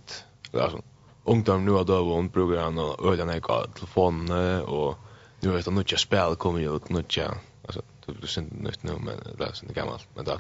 alltså 0.54 0.82
ungdom 1.25 1.65
nu 1.65 1.71
har 1.71 1.84
då 1.84 1.93
døven 1.93 2.29
brukar 2.29 2.63
han 2.63 2.79
och 2.79 3.12
øyne 3.12 3.25
ner 3.25 3.39
på 3.39 3.65
telefonen 3.75 4.62
och 4.62 4.97
nu 5.41 5.51
vet 5.51 5.65
han 5.65 5.75
nødja 5.75 5.97
spel 5.97 6.36
kommer 6.36 6.75
ut, 6.75 6.89
nødja, 6.89 7.31
alltså 7.63 7.81
det 8.05 8.17
blir 8.17 8.27
synd 8.27 8.51
nytt 8.51 8.84
nu, 8.84 8.91
men 8.91 9.38
det 9.38 9.45
är 9.45 9.53
synd 9.53 9.73
gammalt, 9.73 10.07
men 10.15 10.25
da, 10.25 10.39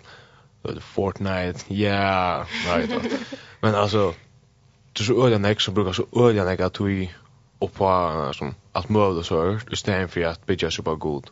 Fortnite, 0.79 1.73
ja, 1.73 2.45
nei, 2.67 2.87
då. 2.87 2.99
Men 3.61 3.75
alltså 3.75 4.13
det 4.93 5.01
er 5.01 5.05
så 5.05 5.25
øyne 5.25 5.39
ner 5.39 5.59
som 5.59 5.73
brukar 5.73 5.91
så 5.91 6.05
øyne 6.15 6.45
ner 6.45 6.61
att 6.61 6.79
vi 6.81 7.11
och 7.59 7.73
på 7.73 8.31
som, 8.33 8.55
alt 8.75 8.89
møvd 8.89 9.23
så 9.23 9.59
så, 9.73 10.03
i 10.03 10.07
för 10.07 10.25
att 10.25 10.45
bygga 10.45 10.71
så 10.71 10.81
bara 10.81 10.95
god. 10.95 11.23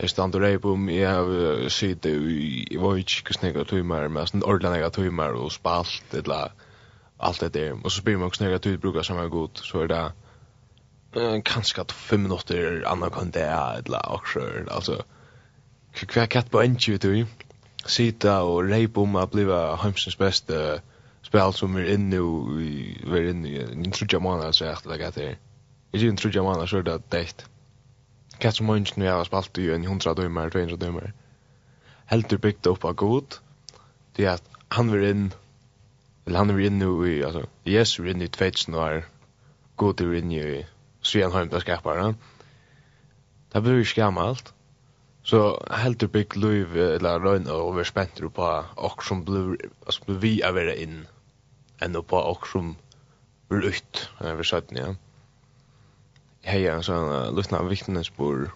Jeg 0.00 0.10
stand 0.10 0.34
og 0.34 0.42
reip 0.42 0.64
om, 0.64 0.88
jeg 0.88 1.10
har 1.10 1.68
sitte 1.68 2.10
i, 2.10 2.68
jeg 2.70 2.80
var 2.80 2.96
ikke 2.96 3.34
snekker 3.34 3.64
tøymer, 3.64 4.08
men 4.08 4.16
jeg 4.16 4.28
har 4.34 4.48
ordentlig 4.48 4.92
tøymer 4.92 5.34
og 5.34 5.52
spalt, 5.52 6.04
et 6.12 6.18
eller 6.18 6.34
annet 6.34 6.67
allt 7.18 7.40
det 7.40 7.48
där 7.48 7.84
och 7.84 7.92
så 7.92 8.02
blir 8.02 8.16
man 8.16 8.26
också 8.26 8.44
några 8.44 8.58
tid 8.58 8.80
brukar 8.80 9.02
samma 9.02 9.26
god 9.26 9.50
så 9.54 9.80
är 9.80 9.88
det 9.88 10.12
eh 11.12 11.40
kanske 11.44 11.80
att 11.80 11.92
fem 11.92 12.22
minuter 12.22 12.84
annan 12.86 13.10
kan 13.10 13.30
det 13.30 13.40
eller 13.40 14.12
också 14.12 14.40
alltså 14.70 15.04
kvar 15.92 16.26
katt 16.26 16.50
på 16.50 16.62
en 16.62 16.78
tjut 16.78 17.02
du. 17.02 17.26
Sitta 17.86 18.42
och 18.42 18.64
rejpa 18.68 19.00
om 19.00 19.16
att 19.16 19.30
bliva 19.30 19.76
hemsens 19.76 20.18
bästa 20.18 20.80
spel 21.22 21.52
som 21.52 21.76
är 21.76 21.94
inne 21.94 22.18
och 22.18 22.60
vi 22.60 22.96
är 23.06 23.30
inne 23.30 23.48
i 23.48 23.62
en 23.62 23.90
trudja 23.90 24.18
månad 24.18 24.54
så 24.54 24.64
jag 24.64 24.86
lägger 24.86 25.10
det 25.10 25.36
inte 25.92 26.06
en 26.06 26.16
trudja 26.16 26.42
månad 26.42 26.68
så 26.68 26.78
är 26.78 26.82
det 26.82 27.02
däckt 27.08 27.46
katt 28.38 28.56
som 28.56 28.66
man 28.66 28.86
nu 28.94 29.08
har 29.08 29.24
spalt 29.24 29.58
i 29.58 29.70
en 29.70 29.84
hundra 29.84 30.14
dömer, 30.14 30.50
200 30.50 30.76
dömer 30.76 31.12
Helt 32.06 32.40
byggt 32.40 32.66
upp 32.66 32.84
av 32.84 32.92
god 32.92 33.34
det 34.16 34.24
är 34.24 34.30
att 34.30 34.50
han 34.68 34.92
vill 34.92 35.10
in 35.10 35.32
Eller 36.28 36.42
han 36.42 36.50
er 36.52 36.58
inne 36.60 36.86
i, 37.08 37.22
altså, 37.24 37.46
Jesus 37.64 38.02
er 38.02 38.10
inne 38.12 38.26
i 38.28 38.28
tvetsen 38.28 38.74
og 38.76 38.82
er 38.84 39.06
god 39.80 40.02
er 40.04 40.18
inne 40.18 40.40
i 40.44 40.58
Svianheim 41.00 41.48
til 41.48 41.62
skaparen. 41.64 42.18
Det 43.48 43.62
blir 43.64 43.80
ikke 43.80 44.02
gammalt. 44.02 44.50
Så 45.24 45.56
helt 45.72 46.02
upp 46.04 46.12
bygg 46.12 46.36
liv 46.36 46.76
eller 46.76 47.24
røyna 47.24 47.56
og 47.56 47.78
vi 47.78 47.86
spenter 47.88 48.28
på 48.28 48.44
og 48.76 49.02
som 49.04 49.24
blir, 49.24 49.56
altså, 49.86 50.04
blir 50.04 50.20
vi 50.26 50.34
er 50.44 50.52
vera 50.52 50.76
inn 50.76 51.06
enn 51.80 51.96
på 52.12 52.20
og 52.20 52.44
som 52.52 52.74
blir 53.48 53.72
ut, 53.72 54.04
er 54.20 54.36
vi 54.36 54.44
satt 54.44 54.76
ja. 54.76 54.92
Hei, 56.44 56.60
en 56.68 56.84
sånn 56.84 57.32
luttna 57.36 57.62
vittnesbor 57.64 58.50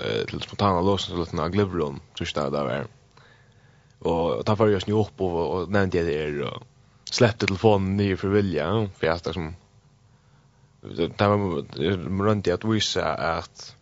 eh, 0.00 0.22
til 0.28 0.44
spontana 0.44 0.84
låsen 0.84 1.14
til 1.14 1.24
luttna 1.24 1.48
glivron, 1.48 2.04
tror 2.12 2.28
jeg 2.28 2.52
det 2.52 2.68
var 2.68 2.92
och 3.98 4.46
ta 4.46 4.56
för 4.56 4.68
jag 4.68 4.82
snur 4.82 5.00
upp 5.00 5.20
och, 5.20 5.54
och 5.54 5.70
nämnde 5.70 6.02
det 6.02 6.12
där 6.12 6.42
och 6.42 6.62
släppte 7.10 7.46
telefonen 7.46 7.96
ner 7.96 8.16
för 8.16 8.28
vilja 8.28 8.88
för 8.98 9.06
att 9.06 9.34
som 9.34 9.54
där 11.16 11.28
var 11.28 12.24
runt 12.24 12.48
att 12.48 12.64
visa 12.64 13.14
att 13.14 13.76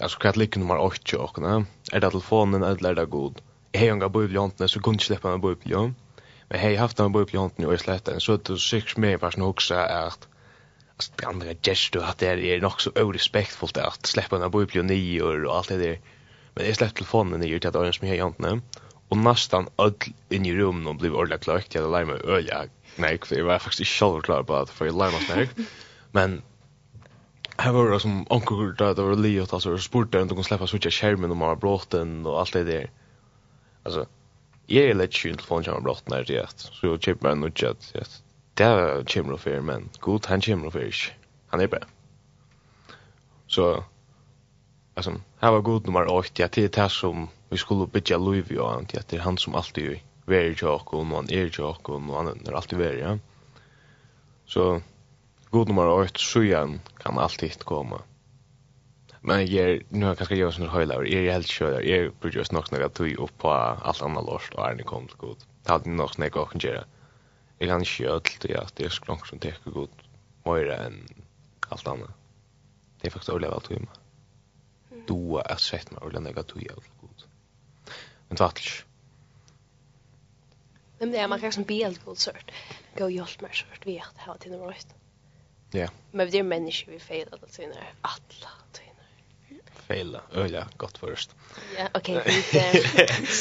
alltså 0.00 0.18
kvart 0.18 0.36
lik 0.36 0.56
nummer 0.56 0.78
8 0.78 1.18
och 1.18 1.38
nä 1.42 1.64
är 1.92 2.00
det 2.00 2.10
telefonen 2.10 2.62
eller 2.62 2.90
är 2.90 2.94
det 2.94 3.06
god 3.06 3.40
hej 3.72 3.86
jag 3.86 4.00
går 4.00 4.48
på 4.56 4.68
så 4.68 4.80
kunde 4.80 5.04
släppa 5.04 5.32
en 5.32 5.40
bubble 5.40 5.74
ja 5.74 5.90
men 6.48 6.60
har 6.60 6.76
haft 6.76 7.00
en 7.00 7.12
bubble 7.12 7.38
jonten 7.38 7.66
och 7.66 7.80
släppte 7.80 8.10
den, 8.10 8.20
så 8.20 8.32
att 8.32 8.60
sex 8.60 8.96
mer 8.96 9.18
fast 9.18 9.36
nog 9.36 9.48
också 9.48 9.74
att 9.74 10.28
alltså 10.96 11.12
det 11.16 11.26
andra 11.26 11.54
gestu 11.62 12.02
att 12.02 12.18
det 12.18 12.54
är 12.54 12.60
nog 12.60 12.80
så 12.80 12.90
orespektfullt 12.90 13.78
att 13.78 14.06
släppa 14.06 14.44
en 14.44 14.50
bubble 14.50 14.82
9 14.82 15.22
och 15.22 15.56
allt 15.56 15.68
det 15.68 15.76
där 15.76 16.00
men 16.54 16.66
jag 16.66 16.76
släppte 16.76 16.96
telefonen 16.96 17.40
ner 17.40 17.58
till 17.58 17.68
att 17.68 17.74
det 17.74 17.84
jag 17.84 17.94
som 17.94 18.08
jag 18.08 18.16
jonten 18.16 18.62
og 19.10 19.18
nästan 19.18 19.68
öll 19.78 19.94
in 20.30 20.46
i 20.46 20.54
rummet 20.54 20.88
och 20.88 20.96
blev 20.96 21.14
ordentligt 21.14 21.44
klart 21.44 21.74
jag 21.74 21.90
lärde 21.90 22.06
mig 22.06 22.20
öja 22.24 22.64
nej 22.96 23.18
för 23.24 23.36
jag 23.36 23.44
var 23.44 23.58
faktiskt 23.58 23.80
inte 23.80 23.90
själv 23.90 24.20
klar 24.20 24.42
på 24.42 24.54
att 24.56 24.70
för 24.70 24.86
jag 24.86 24.98
lärde 24.98 25.12
mig 25.12 25.20
snägg 25.20 25.48
men 26.12 26.42
här 27.56 27.72
var 27.72 27.90
det 27.90 28.00
som 28.00 28.26
onkel 28.28 28.74
där 28.76 28.94
det 28.94 29.02
var 29.02 29.16
Leo 29.16 29.46
alltså 29.50 29.72
och 29.72 29.80
sport 29.80 30.12
där 30.12 30.18
de 30.18 30.28
kunde 30.28 30.44
släppa 30.44 30.66
switcha 30.66 30.90
skärmen 30.90 31.30
och 31.30 31.36
bara 31.36 31.56
bråten 31.56 32.26
och 32.26 32.40
allt 32.40 32.52
det 32.52 32.64
där 32.64 32.90
alltså 33.82 34.06
jag 34.66 34.84
är 34.84 34.94
lätt 34.94 35.14
skynt 35.14 35.42
från 35.42 35.62
jag 35.62 35.82
bråten 35.82 36.10
där 36.10 36.24
det 36.24 36.50
så 36.56 36.86
jag 36.86 37.02
chip 37.02 37.22
man 37.22 37.44
och 37.44 37.58
chat 37.58 37.92
ja 37.94 38.02
där 38.54 39.04
chimro 39.04 39.36
fair 39.36 39.60
men 39.60 39.88
god 40.00 40.26
han 40.26 40.40
chimro 40.40 40.70
för 40.70 40.92
han 41.48 41.60
är 41.60 41.68
bra. 41.68 41.78
Så 43.46 43.84
alltså 44.96 45.20
här 45.38 45.50
var 45.50 45.60
god 45.60 45.86
nummer 45.86 46.12
8 46.12 46.48
till 46.48 46.70
det 46.70 46.78
är 46.78 46.88
som 46.88 47.28
vi 47.48 47.56
skulle 47.56 47.86
bygga 47.86 48.18
Louis 48.18 48.50
och 48.50 48.80
att 48.80 49.08
det 49.08 49.16
är 49.16 49.20
han 49.20 49.38
som 49.38 49.54
alltid 49.54 49.92
är 49.92 50.02
very 50.24 50.54
jock 50.58 50.92
och 50.92 51.06
någon 51.06 51.30
är 51.30 51.50
jock 51.58 51.88
och 51.88 52.02
någon 52.02 52.46
är 52.46 52.52
alltid 52.52 52.78
very 52.78 53.00
ja. 53.00 53.18
Så 54.46 54.80
god 55.50 55.68
nummer 55.68 55.88
8 55.88 56.10
så 56.14 56.42
igen 56.42 56.80
kan 56.98 57.18
alltid 57.18 57.64
komma. 57.64 58.00
Men 59.20 59.46
jag 59.46 59.70
är, 59.70 59.82
nu 59.88 60.00
har 60.00 60.10
jag 60.10 60.18
kanske 60.18 60.36
gjort 60.36 60.54
sådana 60.54 60.72
höjlar, 60.72 61.02
jag 61.02 61.24
är 61.24 61.32
helt 61.32 61.46
kjölar, 61.46 61.80
jag 61.80 62.12
brukar 62.20 62.38
just 62.38 62.52
nog 62.52 62.72
några 62.72 62.88
tog 62.88 63.12
upp 63.12 63.38
på 63.38 63.50
allt 63.50 64.02
annat 64.02 64.24
lort 64.24 64.54
och 64.54 64.70
är 64.70 64.74
ni 64.74 64.82
kom 64.82 65.06
till 65.06 65.16
god. 65.16 65.36
Det 65.62 65.72
hade 65.72 65.90
nog 65.90 66.10
snäck 66.10 66.36
och 66.36 66.50
kan 66.50 66.60
göra. 66.60 66.84
Jag 67.58 67.68
kan 67.68 67.78
inte 67.78 68.02
göra 68.02 68.14
allt 68.14 68.40
det 68.40 68.56
att 68.56 68.76
det 68.76 68.84
är 68.84 68.88
skrank 68.88 69.26
som 69.26 69.38
teker 69.38 69.70
god 69.70 69.88
mer 70.44 70.70
än 70.70 71.08
allt 71.68 71.86
annat. 71.86 72.10
Det 73.00 73.06
är 73.06 73.10
faktiskt 73.10 73.28
att 73.28 73.34
överleva 73.34 73.54
allt 73.54 73.66
och 73.66 74.05
doa 75.08 75.44
at 75.46 75.62
sett 75.62 75.92
meg 75.92 76.02
ordentlig 76.02 76.30
nega 76.30 76.44
tog 76.46 76.66
av 76.72 76.84
god. 77.00 77.24
Men 78.28 78.40
tvatt 78.40 78.62
ikke. 78.62 78.84
Men 81.00 81.12
det 81.12 81.20
er 81.20 81.28
man 81.28 81.40
kanskje 81.40 81.62
en 81.62 81.68
bil 81.68 81.98
god 82.04 82.20
sørt. 82.20 82.52
Gå 82.96 83.08
og 83.08 83.12
hjelp 83.12 83.42
meg 83.44 83.56
sørt 83.58 83.84
vi 83.84 83.98
at 84.00 84.24
hava 84.24 84.38
til 84.40 84.54
nummer 84.54 84.72
ut. 84.72 84.94
Ja. 85.76 85.90
Men 86.12 86.30
det 86.32 86.40
er 86.40 86.46
mennesker 86.48 86.94
vi 86.94 87.00
feiler 87.02 87.36
det 87.42 87.50
til 87.52 87.68
når 87.68 87.90
alle 88.08 88.52
tøyner. 88.76 89.62
Feila, 89.86 90.22
øyla, 90.34 90.64
godt 90.78 90.98
først. 90.98 91.36
Ja, 91.76 91.88
ok. 91.94 92.10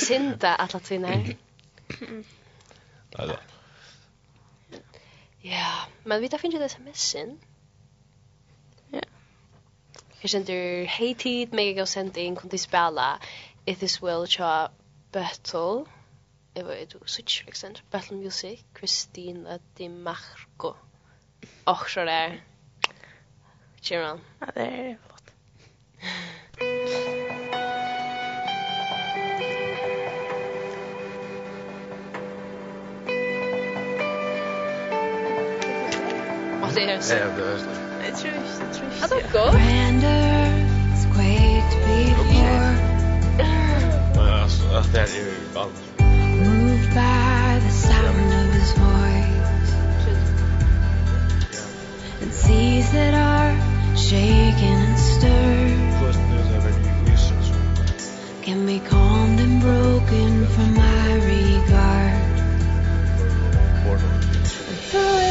Sinta 0.03 0.55
alle 0.59 0.79
tøyner. 0.83 1.33
Ja, 5.45 5.67
men 6.03 6.21
vi 6.21 6.27
tar 6.27 6.41
finnes 6.41 6.57
jo 6.57 6.63
det 6.63 6.71
som 6.73 6.87
er 6.89 6.97
sint. 6.99 7.51
Jag 10.21 10.29
känner 10.29 10.85
hej 10.85 11.13
tid 11.13 11.53
med 11.53 11.77
jag 11.77 11.87
sent 11.87 12.17
in 12.17 12.35
kunde 12.35 12.57
spela 12.57 13.19
If 13.65 13.79
This 13.79 14.03
Will, 14.03 14.25
cha 14.27 14.71
battle. 15.11 15.85
Det 16.53 16.63
var 16.63 16.73
ett 16.73 16.95
switch 17.05 17.45
liksom 17.45 17.73
battle 17.91 18.17
music 18.17 18.59
Christine 18.77 19.59
Di 19.77 19.89
Marco. 19.89 20.73
Och 21.63 21.89
så 21.89 21.99
där. 22.03 22.43
Chiron. 23.81 24.19
Ja, 24.39 24.47
det 24.55 24.61
er 24.61 24.97
flott. 25.07 25.31
Och 36.63 36.73
det 36.75 36.91
är 36.91 37.01
så. 37.01 37.13
Ja, 37.13 37.27
det 37.37 37.53
er 37.53 37.57
så 37.57 37.94
trist, 38.21 38.61
trist. 38.75 39.01
Ja, 39.01 39.05
det 39.15 39.25
er 39.25 39.31
godt. 39.31 39.51
Branders, 39.51 41.01
quite 41.15 41.71
before. 41.85 42.67
Ja, 43.39 44.43
altså, 44.43 44.63
det 44.91 44.99
er 45.01 45.07
jo 45.17 45.31
band. 45.55 45.73
Moved 46.45 46.89
by 46.89 47.59
the 47.65 47.71
sound 47.87 48.29
of 48.39 48.47
his 48.57 48.71
voice. 48.83 49.71
And 52.21 52.31
seas 52.33 52.89
that 52.91 53.13
are 53.13 53.51
shaken 53.95 54.77
and 54.87 54.97
stirred. 54.97 55.85
Can 58.43 58.65
be 58.67 58.79
calmed 58.79 59.39
and 59.39 59.61
broken 59.61 60.45
from 60.47 60.73
my 60.75 61.13
regard. 61.15 62.21
But 64.93 65.24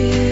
til 0.00 0.29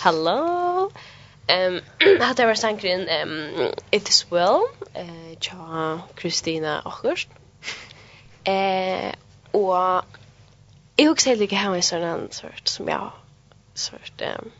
Hello. 0.00 0.90
Ehm 1.48 1.80
hade 2.20 2.46
var 2.46 2.54
sankrin 2.54 3.08
ehm 3.08 3.72
it 3.90 4.08
is 4.08 4.26
well 4.30 4.60
eh 4.94 5.38
cha 5.40 6.00
Kristina 6.14 6.82
Åkers. 6.84 7.28
Eh 8.44 9.14
och 9.50 10.02
jag 10.96 11.10
också 11.10 11.28
helt 11.28 11.40
lika 11.40 11.56
hemma 11.56 11.78
i 11.78 11.82
sån 11.82 12.28
sort 12.30 12.68
som 12.68 12.88
jag 12.88 13.12
sort 13.74 14.20
ehm 14.20 14.50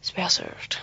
som 0.00 0.22
jag 0.22 0.32
sort 0.32 0.80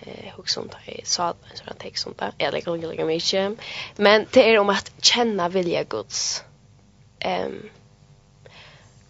eh 0.00 0.32
hur 0.36 0.44
sånt 0.46 0.76
det 0.86 1.06
sa 1.06 1.24
att 1.24 1.36
så 1.54 1.64
att 1.66 1.78
text 1.78 2.04
sånt 2.04 2.18
där 2.18 2.32
jag 2.38 2.52
lägger 2.52 2.76
lika 2.76 3.04
mycket 3.04 3.58
men 3.96 4.26
det 4.32 4.50
är 4.50 4.58
om 4.58 4.70
att 4.70 4.92
känna 5.02 5.48
vilja 5.48 5.82
Guds 5.82 6.44
ehm 7.18 7.70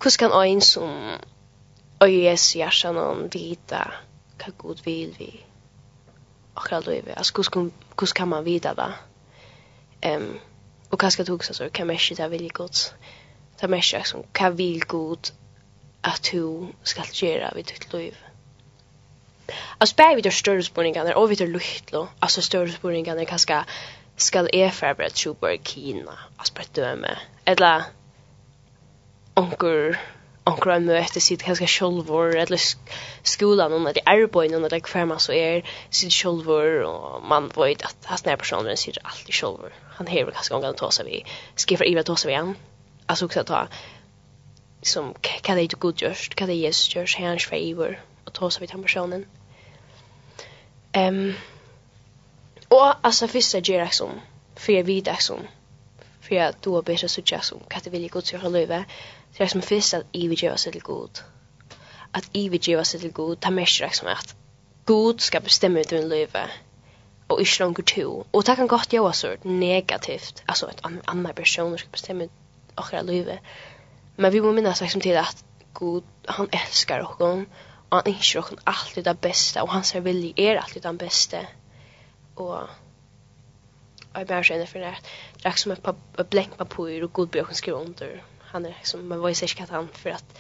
hur 0.03 0.11
ska 0.11 0.45
en 0.47 0.61
som 0.61 1.19
Og 2.05 2.13
Jesu 2.13 2.59
hjertan 2.59 2.99
og 3.01 3.23
vita 3.33 3.81
hva 4.41 4.51
god 4.59 4.83
vil 4.85 5.15
vi 5.19 5.31
akkurat 6.57 6.87
løyve. 6.87 7.15
Altså, 7.17 7.33
hvordan 7.33 7.71
kan 8.17 8.29
man 8.29 8.45
vita 8.45 8.75
det? 8.77 8.91
Um, 10.11 10.35
og 10.91 10.99
hva 11.01 11.11
skal 11.11 11.27
du 11.27 11.33
huske, 11.33 11.55
så 11.55 11.71
kan 11.75 11.87
man 11.87 11.97
ikke 11.97 12.15
det 12.15 12.31
vilje 12.31 12.49
godt. 12.49 12.97
Det 13.61 13.71
man 13.71 13.79
ikke, 13.79 13.97
liksom, 13.97 14.25
hva 14.39 14.51
vil 14.51 14.85
god 14.85 15.33
at 16.05 16.29
du 16.33 16.69
skal 16.83 17.05
gjøre 17.13 17.51
vid 17.55 17.65
ditt 17.65 17.93
liv? 17.93 18.15
Alltså 19.79 19.97
bär 19.97 20.17
vi 20.17 20.23
där 20.23 20.31
större 20.31 20.63
spårningarna 20.63 21.17
och 21.17 21.31
vi 21.31 21.35
där 21.35 21.47
luchtlo. 21.47 22.09
Alltså 22.19 22.43
större 22.43 22.73
spårningarna 22.73 23.25
kanske 23.25 23.65
skal 24.17 24.49
e 24.53 24.71
förbereda 24.71 25.35
på 25.35 25.57
kina. 25.63 26.19
Alltså 26.37 26.55
bara 26.55 26.65
döme. 26.73 27.19
Eller 27.45 27.83
onkur 29.35 29.99
onkur 30.47 30.75
en 30.75 30.85
møte 30.89 31.21
sitt 31.25 31.43
kanskje 31.47 31.69
sjølvor, 31.71 32.35
eller 32.37 32.61
skolan, 33.25 33.73
og 33.73 33.89
at 33.89 33.99
det 33.99 34.05
er 34.11 34.27
på 34.29 34.45
noen, 34.51 34.67
at 34.67 34.75
det 34.75 34.83
hver 34.91 35.07
man 35.09 35.23
så 35.23 35.33
er, 35.37 35.65
sitt 35.91 36.13
sjølvor, 36.13 36.83
og 36.89 37.25
man 37.31 37.49
vet 37.57 37.85
at 37.87 38.11
hans 38.11 38.27
nær 38.27 38.37
personen 38.41 38.77
sitt 38.81 39.01
alltid 39.05 39.33
sjølvor. 39.33 39.73
Han 39.99 40.11
hever 40.11 40.37
kanskje 40.37 40.57
omgang 40.59 40.77
ta 40.77 40.91
seg 40.93 41.09
vi, 41.09 41.23
skriver 41.57 41.89
Iva 41.89 42.05
ta 42.05 42.17
seg 42.21 42.33
vi 42.33 42.37
han. 42.37 42.55
Altså 43.09 43.29
også 43.29 43.47
ta, 43.49 43.65
som, 44.85 45.15
hva 45.25 45.57
det 45.57 45.65
er 45.65 45.81
god 45.81 46.05
gjørst, 46.05 46.37
hva 46.37 46.49
det 46.49 46.59
er 46.59 46.67
Jesus 46.67 46.93
gjørst, 46.93 47.19
hva 47.19 47.33
hans 47.33 47.49
for 47.49 47.57
iver, 47.57 47.99
og 48.27 48.37
ta 48.37 48.53
seg 48.53 48.65
vi 48.65 48.73
den 48.73 48.85
personen. 48.85 49.27
Um, 50.95 51.35
og 52.71 52.95
altså, 53.03 53.27
først 53.27 53.55
er 53.55 53.61
det 53.61 53.91
som, 53.97 54.21
for 54.57 54.73
jeg 54.73 54.87
vet 54.87 55.09
som, 55.21 55.41
for 56.21 56.35
jeg 56.35 56.55
då 56.65 56.81
bedre 56.81 57.09
så 57.09 57.23
gjør 57.23 57.43
som, 57.43 57.65
hva 57.71 57.81
det 57.85 57.93
vil 57.93 58.05
jeg 58.05 58.11
godt 58.11 58.33
gjøre 58.33 58.53
løyve, 58.53 58.85
så 59.37 59.43
är 59.43 59.47
som 59.47 59.63
finns 59.63 59.95
att 59.95 60.07
övergeva 60.13 60.57
sig 60.57 60.73
till 60.73 60.83
god. 60.83 61.21
Att 62.11 62.31
övergeva 62.35 62.85
sig 62.85 63.01
till 63.01 63.13
god, 63.13 63.39
det 63.39 63.51
märker 63.51 63.87
det 63.87 63.95
som 63.95 64.09
att 64.09 64.37
god 64.85 65.21
ska 65.21 65.41
bestämma 65.41 65.81
ut 65.81 65.89
din 65.89 66.09
liv 66.09 66.37
och 67.27 67.41
inte 67.41 67.65
långt 67.65 67.87
to. 67.87 68.25
Och 68.31 68.45
det 68.45 68.57
kan 68.57 68.67
gott 68.67 68.93
göra 68.93 69.13
så 69.13 69.37
negativt, 69.43 70.43
alltså 70.47 70.67
att 70.67 70.85
an 70.85 71.03
annan 71.05 71.35
personer 71.35 71.77
ska 71.77 71.89
bestämma 71.91 72.25
ut 72.25 72.31
våra 72.77 73.03
liv. 73.03 73.39
Men 74.17 74.33
vi 74.33 74.41
måste 74.41 74.55
minnas 74.55 74.81
liksom 74.81 75.01
till 75.01 75.17
att 75.17 75.45
god, 75.73 76.05
han 76.27 76.49
älskar 76.53 77.01
oss 77.01 77.17
och 77.89 77.97
han 77.97 78.07
inser 78.07 78.39
oss 78.39 78.53
alltid 78.65 79.05
det 79.05 79.21
bästa 79.21 79.63
och 79.63 79.73
hans 79.73 79.95
vilja 79.95 80.33
är 80.37 80.57
alltid 80.57 80.83
den 80.83 80.97
bästa. 80.97 81.39
Och 82.35 82.59
jag 84.15 84.27
bare 84.27 84.45
sig 84.45 84.67
för 84.67 84.79
det. 84.79 84.97
Det 85.43 85.49
är 85.49 85.53
som 85.53 85.73
ett 85.73 86.31
blank 86.31 86.57
papper 86.57 87.03
och 87.05 87.13
god 87.13 87.29
bjørk 87.29 87.55
skriver 87.55 87.81
under 87.81 88.23
han 88.55 88.67
är 88.67 88.69
liksom 88.79 89.09
man 89.09 89.21
voice 89.21 89.43
inte 89.43 89.71
han 89.71 89.89
för 89.93 90.11
att 90.11 90.39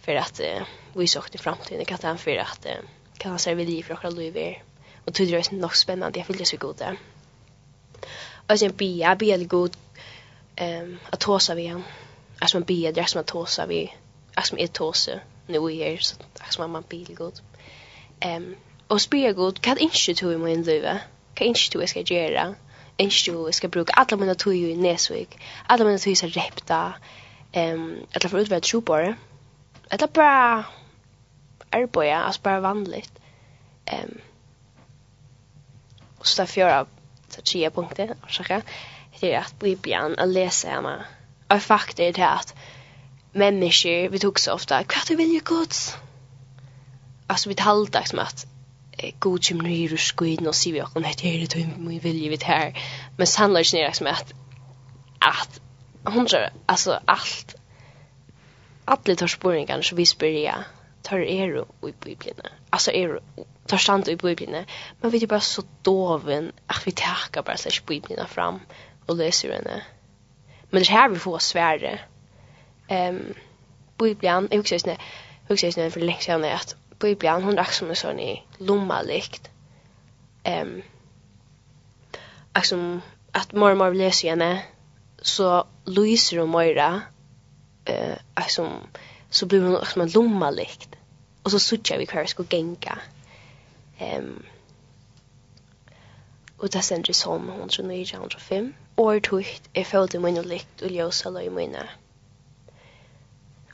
för 0.00 0.14
att 0.14 0.40
uh, 0.40 0.66
vi 0.92 1.06
såg 1.06 1.30
till 1.30 1.40
framtiden 1.40 1.84
kan 1.84 1.98
han 2.02 2.18
för 2.18 2.36
att 2.36 2.66
uh, 2.66 2.88
kan 3.18 3.30
han 3.30 3.38
serva 3.38 3.62
liv 3.62 3.82
för 3.82 3.94
att 3.94 4.14
Louis 4.14 4.36
är 4.36 4.62
och 5.04 5.14
tror 5.14 5.26
det 5.26 5.52
är 5.52 5.54
nog 5.54 5.76
spännande 5.76 6.18
jag 6.18 6.26
vill 6.26 6.38
ju 6.38 6.44
så 6.44 6.56
god 6.56 6.76
det 6.76 6.96
Alltså 8.46 8.66
en 8.66 8.76
bia 8.76 9.16
bia 9.16 9.34
är 9.34 9.44
god 9.44 9.76
ehm 10.56 10.98
att 11.10 11.20
tåsa 11.20 11.54
vi 11.54 11.66
han. 11.66 11.84
Alltså 12.38 12.56
man 12.56 12.64
bia 12.64 12.92
det 12.92 13.00
är 13.00 13.04
som 13.04 13.20
att 13.20 13.26
tåsa 13.26 13.66
vi. 13.66 13.94
Alltså 14.34 14.54
man 14.54 14.62
är 14.62 14.66
tåsa 14.66 15.20
nu 15.46 15.56
är 15.56 15.96
så 15.96 16.16
alltså 16.40 16.60
man 16.60 16.70
man 16.70 16.84
bia 16.88 17.14
god. 17.14 17.40
Ehm 18.20 18.56
och 18.86 19.00
spela 19.00 19.32
god 19.32 19.60
kan 19.60 19.78
inte 19.78 20.14
tro 20.14 20.32
i 20.32 20.38
min 20.38 20.62
liv 20.62 20.88
kan 21.34 21.46
inte 21.46 21.70
tro 21.70 21.80
jag 21.80 21.88
ska 21.88 22.00
göra 22.00 22.54
inte 22.98 23.16
tro 23.16 23.52
ska 23.52 23.68
bruka 23.68 23.92
alla 23.92 24.16
mina 24.16 24.34
tog 24.34 24.54
i 24.54 24.76
Nesvik? 24.76 25.38
Alla 25.66 25.84
mina 25.84 25.98
tog 25.98 26.12
i 26.12 26.16
Sarepta 26.16 26.94
ehm 27.52 27.96
eller 28.12 28.28
för 28.28 28.38
utvärt 28.38 28.66
sjupare. 28.66 29.16
Eller 29.90 30.06
bara 30.06 30.64
arbeta, 31.70 32.16
alltså 32.16 32.40
bara 32.42 32.60
vanligt. 32.60 33.12
Ehm 33.84 34.20
och 36.18 36.26
så 36.26 36.42
där 36.42 36.46
fyra 36.46 36.86
så 37.28 37.42
tio 37.42 37.70
punkter, 37.70 38.14
ursäkta. 38.26 38.62
Det 39.20 39.34
är 39.34 39.38
att 39.38 39.58
bli 39.58 39.76
bjärn 39.76 40.14
att 40.18 40.28
läsa 40.28 40.68
hemma. 40.68 41.04
Och 41.48 41.62
faktiskt 41.62 41.96
det 41.96 42.22
är 42.22 42.34
att 42.34 42.54
människor, 43.32 44.08
vi 44.08 44.18
tog 44.18 44.40
så 44.40 44.52
ofta, 44.52 44.84
kvart 44.84 45.10
vill 45.10 45.32
ju 45.32 45.40
gods. 45.40 45.96
Alltså 47.26 47.48
vi 47.48 47.54
talade 47.54 48.06
som 48.06 48.18
att 48.18 48.46
god 49.18 49.44
som 49.44 49.58
nu 49.58 49.84
är 49.84 49.96
skid 49.96 50.46
och 50.46 50.54
ser 50.54 50.72
vi 50.72 50.82
och 50.82 50.90
det 50.94 51.08
heter 51.08 51.58
det 51.58 51.76
min 51.76 51.98
vilje 51.98 52.30
vid 52.30 52.44
här. 52.44 52.78
Men 53.16 53.26
sannolikt 53.26 53.74
är 53.74 53.88
det 53.88 53.94
som 53.94 54.06
att 54.06 54.32
att 55.18 55.60
hundra, 56.10 56.50
alltså 56.66 57.00
allt. 57.04 57.54
Alla 58.84 59.16
tar 59.16 59.26
spåringar 59.26 59.82
som 59.82 59.96
vi 59.96 60.06
spyrja 60.06 60.64
tar 61.02 61.18
er 61.18 61.64
i 61.82 61.92
Bibeln. 62.04 62.40
Alltså 62.70 62.90
er 62.90 63.20
tar 63.66 63.76
stand 63.78 64.08
i 64.08 64.16
Bibeln. 64.16 64.64
Men 65.00 65.10
vi 65.10 65.22
är 65.22 65.26
bara 65.26 65.40
så 65.40 65.62
doven 65.82 66.52
att 66.66 66.86
vi 66.86 66.92
tackar 66.92 67.42
bara 67.42 67.56
så 67.56 67.70
Bibeln 67.86 68.26
fram 68.26 68.60
och 69.06 69.16
läser 69.16 69.48
den. 69.48 69.80
Men 70.70 70.82
det 70.82 70.90
här 70.90 71.08
vi 71.08 71.18
får 71.18 71.38
svärre. 71.38 72.00
Ehm 72.88 73.16
um, 73.16 73.34
Bibeln, 73.98 74.48
jag 74.50 74.60
också 74.60 74.78
snä, 74.78 74.96
jag 75.48 75.72
snä 75.72 75.90
för 75.90 76.00
länge 76.00 76.20
sedan 76.20 76.44
att 76.44 76.76
Bibeln 76.98 77.42
hon 77.42 77.56
rack 77.56 77.72
som 77.72 77.90
en 77.90 77.96
sån 77.96 78.20
i 78.20 78.42
lomma 78.58 79.02
likt. 79.02 79.50
Ehm 80.44 80.68
um, 80.68 80.82
Alltså 82.52 83.00
att 83.32 83.52
mormor 83.52 83.94
läser 83.94 84.28
henne 84.28 84.62
så 85.22 85.66
lyser 85.84 86.38
hon 86.38 86.50
mera 86.50 87.02
eh 87.84 88.16
alltså 88.34 88.80
så 89.30 89.46
blir 89.46 89.62
hon 89.62 89.86
som 89.86 90.02
en 90.02 90.10
lomma 90.10 90.50
likt 90.50 90.96
och 91.42 91.50
så 91.50 91.58
suttar 91.58 91.98
vi 91.98 92.06
kvar 92.06 92.24
ska 92.24 92.44
gänga 92.50 92.98
ehm 93.98 94.24
um, 94.24 94.42
och 96.56 96.68
det 96.68 96.82
sänder 96.82 97.12
som 97.12 97.48
hon 97.48 97.68
tror 97.68 97.86
nu 97.86 97.94
i 97.94 98.04
genre 98.04 98.38
5 98.38 98.74
år 98.96 99.20
tukt 99.20 99.68
är 99.72 99.84
född 99.84 100.14
i 100.14 100.18
min 100.18 100.42
likt 100.42 100.82
och 100.82 100.90
ljusa 100.90 101.30
loj 101.30 101.50
mina 101.50 101.88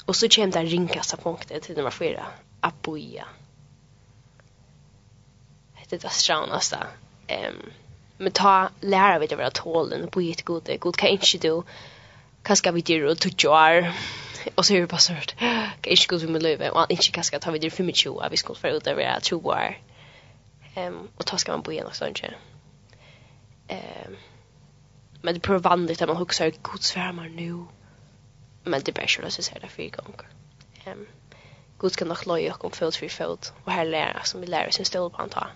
och 0.06 0.16
så 0.16 0.28
kommer 0.28 0.52
den 0.52 0.66
ringkasta 0.66 1.16
punkten 1.16 1.60
till 1.60 1.76
nummer 1.76 1.90
fyra 1.90 2.26
apoia 2.60 3.26
det 5.88 5.96
är 5.96 6.00
det 6.00 6.08
stranaste 6.08 6.78
ehm 7.26 7.54
um, 7.54 7.72
men 8.18 8.32
ta 8.32 8.68
lära 8.80 9.18
vi 9.18 9.26
det 9.26 9.36
vara 9.36 9.50
tålen 9.50 10.08
på 10.08 10.20
ett 10.20 10.44
gode 10.44 10.76
god 10.76 10.96
kan 10.96 11.08
inte 11.08 11.38
du 11.38 11.62
kan 12.42 12.56
ska 12.56 12.72
vi 12.72 12.80
det 12.80 13.04
och 13.04 13.18
tog 13.18 13.32
jag 13.36 13.92
och 14.54 14.66
så 14.66 14.74
är 14.74 14.80
det 14.80 14.86
bara 14.86 14.98
så 14.98 15.12
att 15.12 15.34
kan 15.80 15.90
inte 15.90 16.06
gå 16.08 16.32
med 16.32 16.42
löven 16.42 16.72
och 16.72 16.86
inte 16.88 17.10
kan 17.10 17.24
ska 17.24 17.38
ta 17.38 17.50
vi 17.50 17.58
det 17.58 17.70
för 17.70 17.84
mycket 17.84 18.10
och 18.10 18.22
vi 18.30 18.36
ska 18.36 18.54
få 18.54 18.68
ut 18.68 18.86
över 18.86 19.04
att 19.04 19.22
tro 19.22 19.40
var 19.40 19.78
um, 20.76 21.08
och 21.16 21.26
ta 21.26 21.38
ska 21.38 21.52
man 21.52 21.62
bo 21.62 21.72
igen 21.72 21.86
och 21.86 21.96
sånt 21.96 22.20
um, 23.68 24.16
men 25.22 25.34
det 25.34 25.40
provandigt 25.40 26.02
att 26.02 26.08
man 26.08 26.16
huxar 26.16 26.52
god 26.62 26.82
svärmar 26.82 27.28
nu 27.28 27.64
men 28.64 28.82
det 28.84 28.92
bästa 28.92 29.22
är 29.22 29.26
att 29.26 29.32
säga 29.32 29.60
det 29.60 29.68
fyra 29.68 30.02
gånger 30.02 30.28
um, 30.86 31.06
god 31.78 31.92
ska 31.92 32.04
nog 32.04 32.26
loja 32.26 32.54
och 32.54 32.64
om 32.64 32.70
född 32.70 32.94
för 32.94 33.08
född 33.08 33.46
och 33.64 33.72
här 33.72 33.84
lära 33.84 34.22
som 34.22 34.40
vi 34.40 34.46
lär 34.46 34.68
oss 34.68 34.78
en 34.78 34.84
stål 34.84 35.10
på 35.10 35.16
han 35.16 35.28
tar 35.28 35.50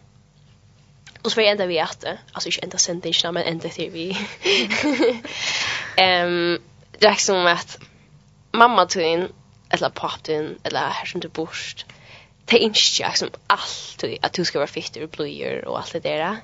Och 1.22 1.32
så 1.32 1.36
var 1.36 1.42
jag 1.42 1.52
ända 1.52 1.66
vid 1.66 1.80
att, 1.80 2.04
alltså 2.32 2.48
inte 2.48 2.60
ända 2.62 2.78
sentingen, 2.78 3.34
men 3.34 3.42
ända 3.42 3.68
till 3.68 3.90
vi. 3.90 4.16
um, 5.98 6.58
det 6.98 7.06
är 7.06 7.14
som 7.14 7.46
att 7.46 7.78
mamma 8.52 8.86
tog 8.86 9.02
in, 9.02 9.28
eller 9.70 9.88
pappa 9.90 10.18
tog 10.22 10.34
in, 10.34 10.58
eller 10.62 10.80
här 10.80 11.06
som 11.06 11.20
du 11.20 11.28
borst, 11.28 11.86
det 12.44 12.56
är 12.56 12.60
inte 12.60 12.80
liksom 12.98 13.30
allt, 13.46 14.04
att 14.20 14.32
du 14.32 14.44
ska 14.44 14.58
vara 14.58 14.66
fitter 14.66 15.02
och 15.02 15.08
blöjor 15.08 15.64
och 15.64 15.78
allt 15.78 15.92
det 15.92 16.00
där. 16.00 16.36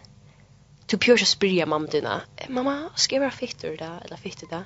Du 0.87 0.99
pjör 0.99 1.17
så 1.17 1.25
spyrja 1.25 1.67
mamma 1.67 1.87
dina, 1.87 2.21
mamma, 2.49 2.91
ska 2.95 3.15
jag 3.15 3.21
vara 3.21 3.31
fitter 3.31 3.77
där, 3.77 4.03
eller 4.05 4.17
fitter 4.17 4.47
där? 4.47 4.65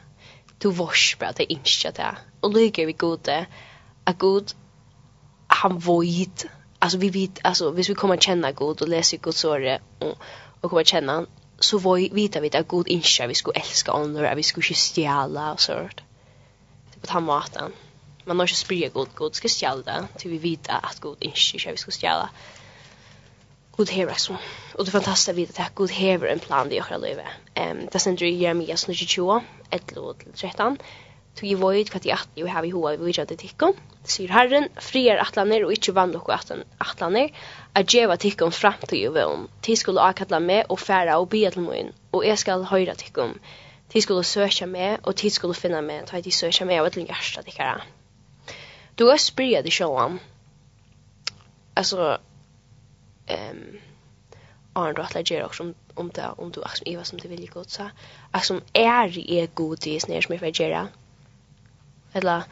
Du 0.58 0.70
vars 0.70 1.16
bra, 1.18 1.32
det 1.36 1.42
är 1.42 1.52
inte 1.52 1.90
det. 1.90 2.16
Och 2.40 2.52
lyger 2.54 2.86
vi 2.86 2.92
gode, 2.92 3.22
det, 3.24 3.46
att 4.04 4.18
god, 4.18 4.52
han 5.46 5.78
vojt, 5.78 6.46
alltså 6.78 6.98
vi 6.98 7.10
vet 7.10 7.38
alltså 7.42 7.70
hvis 7.70 7.90
vi 7.90 7.94
kommer 7.94 8.16
känna 8.16 8.52
god 8.52 8.82
och 8.82 8.88
läser 8.88 9.18
Guds 9.18 9.44
ord 9.44 9.80
och 9.98 10.18
och 10.60 10.70
kommer 10.70 10.84
känna 10.84 11.12
han 11.12 11.26
så 11.58 11.78
vi 11.78 12.08
vita 12.08 12.40
vi 12.40 12.56
att 12.56 12.68
god 12.68 12.88
inte 12.88 13.26
vi 13.26 13.34
skulle 13.34 13.60
älska 13.60 13.92
andra 13.92 14.34
vi 14.34 14.42
skulle 14.42 14.66
inte 14.66 14.74
stjäla 14.74 15.52
och 15.52 15.60
sånt 15.60 16.00
typ 16.94 17.06
på 17.06 17.12
han 17.12 17.24
maten 17.24 17.72
man 18.24 18.36
måste 18.36 18.56
springa 18.56 18.88
god 18.88 19.08
god 19.14 19.34
ska 19.34 19.48
stjäla 19.48 20.08
till 20.18 20.30
vi 20.30 20.38
vet 20.38 20.68
att 20.68 21.00
god 21.00 21.16
inte 21.20 21.70
vi 21.70 21.76
skulle 21.76 21.94
stjäla 21.94 22.30
God 23.78 23.90
hever 23.90 24.12
oss. 24.12 24.30
Og 24.74 24.86
det 24.86 24.92
fantastiske 24.92 25.34
vidt 25.36 25.60
at 25.60 25.74
god 25.74 25.92
hever 25.94 26.26
en 26.26 26.40
plan 26.42 26.72
i 26.72 26.80
åkra 26.80 26.96
livet. 26.98 27.26
Um, 27.54 27.84
det 27.92 28.00
sender 28.00 28.26
i 28.26 28.40
Jeremias 28.40 28.86
22, 28.86 29.40
11 29.70 29.94
låt 29.94 30.24
13. 30.34 30.78
Tog 31.36 31.48
i 31.48 31.54
void 31.54 31.90
kvart 31.90 32.06
jag 32.06 32.16
har 32.16 32.42
og 32.42 32.50
har 32.50 32.62
vi 32.62 32.70
hoa 32.70 32.96
vi 32.96 33.04
vidtja 33.04 33.24
til 33.24 33.38
tikkum 33.38 33.74
sier 34.10 34.32
Herren, 34.32 34.68
friar 34.80 35.20
atlaner 35.22 35.66
og 35.66 35.72
ikkje 35.74 35.94
vann 35.96 36.14
okko 36.16 36.34
atlaner, 36.34 37.32
a 37.74 37.82
djeva 37.82 38.16
tikkum 38.20 38.52
framtid 38.54 38.98
jo 39.02 39.12
vøvn. 39.14 39.46
Ti 39.62 39.76
skulle 39.76 40.04
akalla 40.04 40.40
meg 40.42 40.72
og 40.72 40.80
færa 40.80 41.18
og 41.20 41.28
bia 41.34 41.50
til 41.54 41.66
moin, 41.66 41.92
og 42.12 42.26
jeg 42.26 42.38
skal 42.38 42.66
høyra 42.70 42.96
tikkum. 42.98 43.36
Ti 43.88 44.00
skulle 44.04 44.24
søkja 44.24 44.66
meg, 44.68 44.98
og 45.02 45.16
ti 45.16 45.30
skulle 45.32 45.56
finna 45.56 45.80
med, 45.80 46.06
ta 46.08 46.20
ti 46.20 46.32
søkja 46.34 46.66
meg 46.68 46.80
av 46.80 46.90
et 46.90 46.98
lenge 46.98 47.14
hjärsta 47.14 47.44
tikkara. 47.46 47.80
Du 48.98 49.06
har 49.08 49.20
spyrja 49.22 49.62
di 49.62 49.70
sjåan. 49.70 50.18
Altså, 51.76 52.16
um, 53.30 53.78
Arne, 54.74 54.94
du 54.94 55.02
atla 55.02 55.22
gjer 55.22 55.44
også 55.46 55.68
om, 55.68 55.74
om 55.96 56.10
det, 56.10 56.26
om 56.38 56.50
du 56.52 56.60
aksom 56.66 56.88
iva 56.90 57.04
som 57.04 57.18
du 57.18 57.28
vill 57.28 57.48
god 57.50 57.70
sa. 57.70 57.90
Aksom 58.34 58.60
er 58.74 59.14
i 59.18 59.38
er 59.38 59.52
god 59.54 59.86
i 59.86 59.98
snir 60.02 60.22
som 60.22 60.34
jeg 60.34 60.42
fyrir 60.42 60.58
gjerra. 60.58 60.82
Eller, 62.14 62.48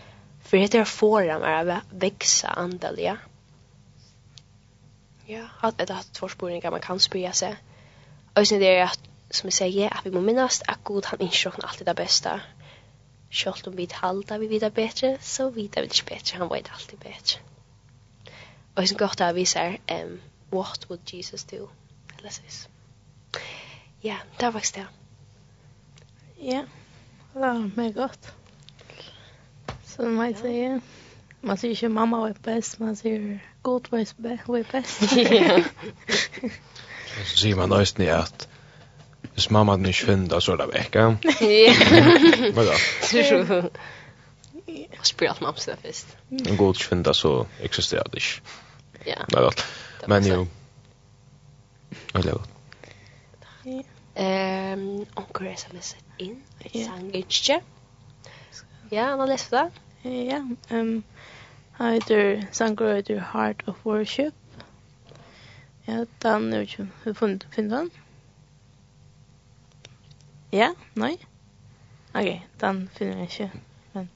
För 0.47 0.57
det 0.57 0.75
är 0.75 0.85
forum 0.85 1.43
är 1.43 1.67
att 1.67 1.83
växa 1.91 2.49
andaliga. 2.49 3.19
Ja, 5.27 5.49
att 5.61 5.79
det 5.79 5.91
att 5.91 6.13
två 6.13 6.29
spårningar 6.29 6.71
man 6.71 6.81
kan 6.81 7.01
spyrja 7.01 7.33
sig. 7.33 7.57
Och 8.35 8.49
sen 8.49 8.61
det 8.61 8.77
är 8.77 8.85
att, 8.85 9.01
som 9.31 9.47
jag 9.47 9.53
säger, 9.53 9.95
att 9.95 10.07
vi 10.07 10.11
må 10.11 10.21
minnas 10.21 10.63
att 10.67 10.85
god 10.85 11.07
han 11.07 11.21
inskrocknar 11.21 11.69
alltid 11.69 11.87
det 11.87 11.95
bästa. 11.95 12.41
Kjolt 13.31 13.67
om 13.67 13.77
vi 13.77 13.89
halda 13.93 14.39
vi 14.39 14.47
vidare 14.47 14.71
bättre, 14.71 15.19
så 15.21 15.51
vidare 15.51 15.81
vi 15.81 15.87
inte 15.87 16.15
bättre. 16.15 16.39
Han 16.39 16.49
vet 16.49 16.71
alltid 16.71 16.99
bättre. 16.99 17.41
Och 18.75 18.89
sen 18.89 18.99
gott 18.99 19.21
att 19.21 19.35
vi 19.35 19.47
säger, 19.47 19.81
um, 20.05 20.21
what 20.51 20.91
would 20.91 21.01
Jesus 21.13 21.45
do? 21.45 21.69
Eller 22.19 22.31
så. 22.31 22.69
Ja, 24.01 24.17
det 24.37 24.45
var 24.45 24.53
faktiskt 24.53 24.75
det. 24.75 24.87
Ja, 26.39 26.65
det 27.33 27.39
var 27.39 27.71
mycket 27.77 27.97
gott. 27.97 28.33
Så 29.97 30.03
man 30.03 30.35
säger. 30.35 30.81
Man 31.41 31.57
säger 31.57 31.75
inte 31.75 31.89
mamma 31.89 32.21
var 32.21 32.35
bäst, 32.43 32.79
man 32.79 32.97
säger 32.97 33.39
god 33.63 33.87
var 33.91 34.07
var 34.47 34.73
bäst. 34.73 35.01
Ja. 35.33 35.63
Så 37.25 37.37
säger 37.37 37.57
man 37.57 37.69
nästan 37.69 38.07
i 38.07 38.11
att 38.11 38.49
Hvis 39.35 39.51
mamma 39.51 39.73
hadde 39.73 39.89
ikke 39.89 40.07
funnet, 40.07 40.43
så 40.43 40.53
er 40.53 40.57
det 40.57 40.67
vekk, 40.73 40.95
ja? 40.95 41.17
Ja. 41.45 41.73
Hva 42.57 42.63
da? 42.65 42.77
Jeg 44.67 45.03
spør 45.03 45.29
alt 45.35 45.43
mamma 45.45 45.61
seg 45.61 45.83
først. 45.83 46.15
En 46.31 46.57
god 46.57 46.75
ikke 46.75 46.89
funnet, 46.89 47.17
så 47.17 47.33
eksisterer 47.61 48.09
det 48.13 48.23
ikke. 48.23 48.57
Ja. 49.07 49.27
Nei 49.35 49.43
da. 49.45 49.51
Men 50.09 50.29
jo. 50.31 50.47
Jeg 52.15 52.25
lever 52.25 52.39
godt. 52.39 52.51
Onker 55.21 55.51
er 55.51 55.59
som 55.61 55.77
er 55.77 55.85
sett 55.85 56.23
inn. 56.23 56.41
Sang 56.73 57.11
ikke. 57.13 57.61
Ja, 58.91 59.11
han 59.11 59.21
har 59.21 59.29
lest 59.29 59.53
det. 59.53 59.69
Ja, 60.07 60.43
ehm 60.71 61.03
han 61.77 61.93
heter 61.93 62.43
Sangur 62.53 62.95
heter 62.95 63.21
Heart 63.33 63.63
of 63.67 63.77
Worship. 63.85 64.33
Ja, 65.87 66.05
den 66.23 66.53
er 66.53 66.57
jo 66.57 66.63
ikke 66.63 66.89
Har 67.05 67.13
du 67.13 67.15
funnet 67.15 67.47
den? 67.55 67.91
Ja, 70.53 70.69
nei. 70.95 71.17
Ok, 72.15 72.41
den 72.61 72.91
finner 72.99 73.17
jeg 73.17 73.23
ikke. 73.23 73.51
Men... 73.95 74.11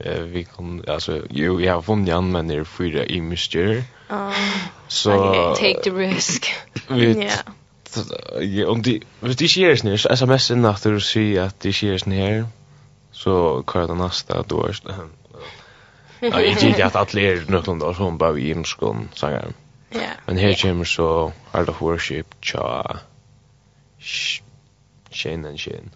Eh, 0.00 0.32
vi 0.32 0.42
kan, 0.42 0.84
altså, 0.88 1.22
jo, 1.30 1.58
jeg 1.58 1.72
har 1.72 1.80
funnet 1.80 2.06
den, 2.06 2.32
men 2.32 2.48
det 2.48 2.58
er 2.58 2.64
fyra 2.64 3.04
i 3.08 3.20
mysterier. 3.20 3.82
Uh, 4.10 4.32
så, 4.88 5.12
ok, 5.12 5.58
take 5.58 5.80
the 5.82 5.96
risk. 5.98 6.46
Vi, 6.90 7.04
Ja. 7.04 7.28
ja, 8.40 8.66
Om 8.66 8.82
de, 8.82 9.00
hvis 9.20 9.36
de 9.36 9.48
sier 9.48 9.76
sånn 9.76 9.90
her, 9.90 9.96
så 9.96 10.12
sms 10.12 10.50
inn 10.50 10.68
at 10.68 10.84
du 10.84 11.00
sier 11.00 11.48
at 11.48 11.56
de 11.62 11.72
sier 11.72 11.96
sånn 11.98 12.12
her, 12.12 12.44
så 13.18 13.64
kör 13.72 13.86
det 13.86 13.94
nästa 13.94 14.42
då 14.42 14.64
är 14.66 14.80
det 14.84 14.94
Ja, 16.20 16.40
jeg 16.42 16.58
gikk 16.58 16.80
at 16.82 16.96
alle 16.98 17.22
er 17.22 17.36
är 17.36 17.50
någon 17.50 17.78
där 17.78 17.92
som 17.94 18.18
bara 18.18 18.38
i 18.38 18.50
imskon 18.50 19.08
sangeren. 19.14 19.54
Ja. 19.94 20.10
Men 20.26 20.38
her 20.38 20.54
kommer 20.62 20.84
så 20.84 21.32
Art 21.52 21.68
of 21.68 21.82
Worship, 21.82 22.34
cha. 22.40 22.98
Shane 25.10 25.48
and 25.48 25.60
Shane. 25.60 25.90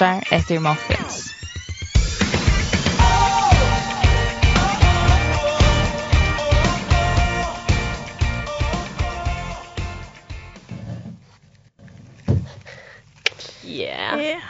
törstar 0.00 0.24
etter 0.30 0.58
muffins. 0.58 1.34
Yeah. 13.64 14.20
Yeah. 14.20 14.42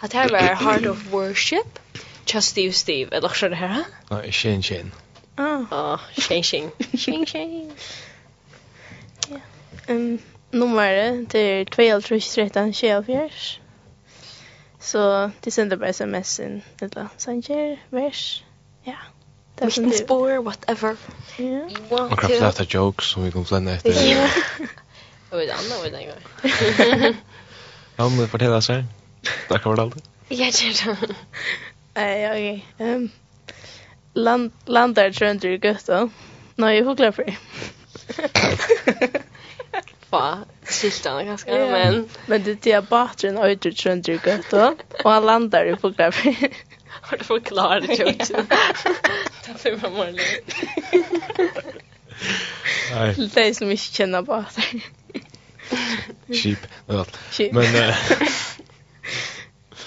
Att 0.00 0.12
här 0.12 0.28
var 0.28 0.38
Heart 0.38 0.86
of 0.86 1.12
Worship. 1.12 1.78
Just 2.26 2.48
Steve 2.48 2.72
Steve. 2.72 3.16
Eller 3.16 3.28
så 3.28 3.48
det 3.48 3.56
här. 3.56 3.84
Nei, 4.10 4.32
Shane 4.32 4.62
Shane. 4.62 4.90
Ah, 5.36 5.98
Shane 6.16 6.42
Shane. 6.42 6.70
Shane 6.98 7.26
Shane. 7.26 7.70
Ja. 9.28 9.36
Ehm, 9.86 10.18
nummer 10.50 11.26
det 11.30 11.38
är 11.38 11.64
12 11.64 12.20
13 12.20 12.72
24. 12.72 13.30
Så 14.84 15.30
de 15.40 15.50
sender 15.50 15.76
bare 15.76 15.88
sms 15.90 16.40
in 16.40 16.62
eller 16.80 17.06
sanger, 17.16 17.76
vers, 17.90 18.44
ja. 18.84 18.96
Vilken 19.60 19.92
spår, 19.92 20.42
whatever. 20.42 20.96
Yeah. 21.38 21.72
Och 21.90 22.20
kraft 22.20 22.42
efter 22.42 22.64
jokes 22.64 23.10
som 23.10 23.24
vi 23.24 23.32
kan 23.32 23.44
flenne 23.44 23.74
etter. 23.74 23.90
Ja. 23.90 24.28
Jag 25.30 25.38
vet 25.38 25.62
inte 25.62 25.76
vad 25.82 25.92
det 25.92 26.04
är. 26.04 27.16
Ja, 27.96 28.08
men 28.08 28.28
fortälla 28.28 28.56
oss 28.56 28.68
här. 28.68 28.84
Där 29.48 29.58
kommer 29.58 29.76
det 29.76 29.82
alltid. 29.82 30.02
Ja, 30.28 30.50
det 30.50 30.96
Nej, 31.94 32.30
okej. 32.30 32.66
Um, 32.78 33.10
land 34.12 34.52
landar 34.64 35.10
trönder 35.10 35.66
gött 35.66 35.86
då. 35.86 36.08
Nej, 36.54 36.78
jag 36.78 36.84
huglar 36.84 37.12
för. 37.12 37.36
Fa 40.10 40.38
siltarna 40.90 41.24
ganska 41.24 41.50
yeah. 41.50 41.70
men 41.70 42.08
men 42.26 42.42
det 42.60 42.66
är 42.66 42.82
batren 42.82 43.38
ut 43.38 43.66
ur 43.66 43.72
trönder 43.72 44.12
gött 44.12 44.50
då 44.50 44.76
och 45.04 45.10
han 45.10 45.26
landar 45.26 45.64
i 45.64 45.76
fotografi. 45.76 46.50
Har 47.00 47.16
du 47.16 47.24
förklarat 47.24 47.86
det 47.86 47.94
ju 47.94 48.06
inte? 48.06 48.46
Det 49.62 49.78
får 49.78 49.90
man. 49.90 50.18
Nej. 52.92 53.14
Det 53.34 53.48
är 53.48 53.54
som 53.54 53.70
inte 53.70 53.82
känner 53.82 54.22
båten. 54.22 54.80
Cheap. 56.32 56.58
Men 57.52 57.64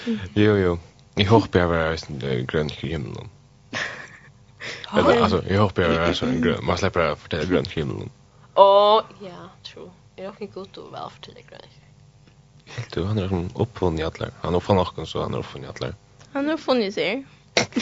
Jo 0.34 0.56
jo. 0.56 0.78
Jag 1.14 1.26
hoppas 1.26 1.54
jag 1.54 1.68
var 1.68 2.46
grön 2.46 2.68
krim 2.68 3.14
då. 3.14 3.26
Eller 4.98 5.22
alltså 5.22 5.44
jag 5.48 5.60
hoppas 5.60 5.84
jag 5.84 6.06
var 6.06 6.12
så 6.12 6.26
en 6.26 6.42
grön. 6.42 6.64
Man 6.64 6.78
släpper 6.78 7.00
det 7.00 7.16
för 7.16 7.28
det 7.28 7.46
grön 7.46 7.64
krim. 7.64 8.10
Åh 8.54 9.02
ja 9.20 9.50
är 10.24 10.28
också 10.28 10.46
gott 10.46 10.76
och 10.76 10.94
väl 10.94 11.10
för 11.10 11.20
till 11.22 11.34
det 11.34 11.42
Du 12.94 13.04
han 13.04 13.18
er 13.18 13.28
som 13.28 13.50
oppfunnet 13.54 14.00
i 14.00 14.04
alla. 14.04 14.30
Han 14.40 14.54
er 14.54 14.56
oppfunnet 14.56 14.96
noen, 14.96 15.06
så 15.06 15.22
han 15.22 15.34
er 15.34 15.38
oppfunnet 15.38 15.68
i 15.68 15.84
alla. 15.84 15.94
Han 16.32 16.46
har 16.46 16.54
uppfunnen 16.54 16.92
sig. 16.92 17.26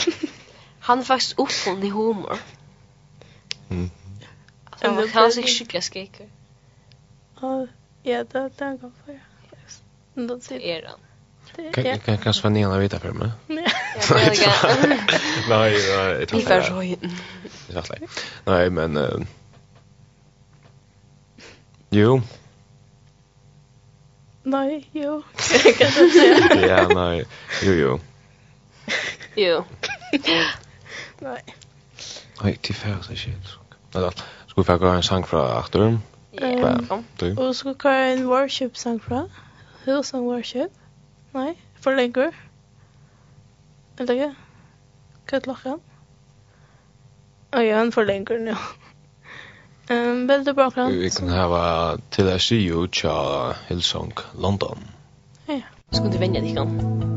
han 0.80 0.99
är 0.99 1.05
faktiskt 1.05 1.39
uppfunnen 1.39 1.84
i 1.84 1.91
humor. 1.91 2.39
Mm. 3.68 3.91
Alltså, 4.70 4.89
han 4.89 5.09
kan 5.09 5.32
sig 5.32 5.43
skicka 5.43 5.80
skeker. 5.80 6.28
Ja, 7.41 7.66
ja, 8.03 8.24
det 8.24 8.51
den 8.59 8.78
kom 8.78 8.93
för. 9.05 9.12
Yes. 9.12 9.82
Då 10.14 10.41
ser 10.41 10.87
han. 10.87 11.01
Kan 11.72 12.01
kan 12.01 12.18
kan 12.18 12.34
Sven 12.34 12.57
gärna 12.57 12.78
veta 12.78 12.99
för 12.99 13.12
mig? 13.12 13.30
Nej. 13.47 13.66
Nej, 15.49 15.74
nej. 15.97 16.26
Vi 16.32 16.43
får 16.43 16.62
så 16.62 16.80
hit. 16.80 17.01
Nej, 18.45 18.70
men 18.70 18.97
uh, 18.97 19.20
Jo. 21.91 22.20
Nej, 24.43 24.91
jo. 24.93 25.22
Kan 25.78 25.91
du 25.97 26.11
säga? 26.11 26.66
Ja, 26.66 26.89
nej. 26.89 27.26
Jo, 27.62 27.72
jo. 27.72 28.01
Jo. 29.37 29.64
Nej. 31.18 31.45
Nej, 32.43 32.59
det 32.62 32.84
är 32.84 33.03
så 33.03 33.16
shit. 33.16 33.34
Alltså, 33.93 34.24
ska 34.47 34.61
vi 34.61 34.64
få 34.64 34.78
köra 34.78 34.95
en 34.95 35.03
sång 35.03 35.24
från 35.24 35.41
Arthur? 35.41 35.99
Ja. 36.30 36.80
Och 37.37 37.57
ska 37.57 37.68
vi 37.68 37.74
köra 37.74 38.05
en 38.07 38.26
worship-sång 38.26 39.01
fra? 39.01 39.28
Hillsong 39.84 40.24
Worship? 40.24 40.72
Nej, 41.32 41.62
för 41.80 41.97
länge. 41.97 42.32
Eller 43.97 44.14
ja? 44.14 44.34
Kan 45.26 45.37
jag 45.37 45.43
klockan? 45.43 45.80
Ja, 47.51 47.61
en 47.62 47.93
för 47.93 48.05
länge 48.05 48.39
nu. 48.39 48.57
Ehm 49.89 50.26
vill 50.26 50.45
du 50.45 50.53
bra 50.53 50.70
kan? 50.70 50.91
Vi 50.91 51.11
kan 51.11 51.28
ha 51.28 51.99
till 52.11 52.32
att 52.32 52.43
se 52.43 52.57
ju 52.57 52.89
Hillsong 53.68 54.12
London. 54.41 54.78
Ja. 55.47 55.61
Ska 55.91 56.05
du 56.05 56.18
vänja 56.18 56.41
dig 56.41 56.55
kan? 56.55 57.15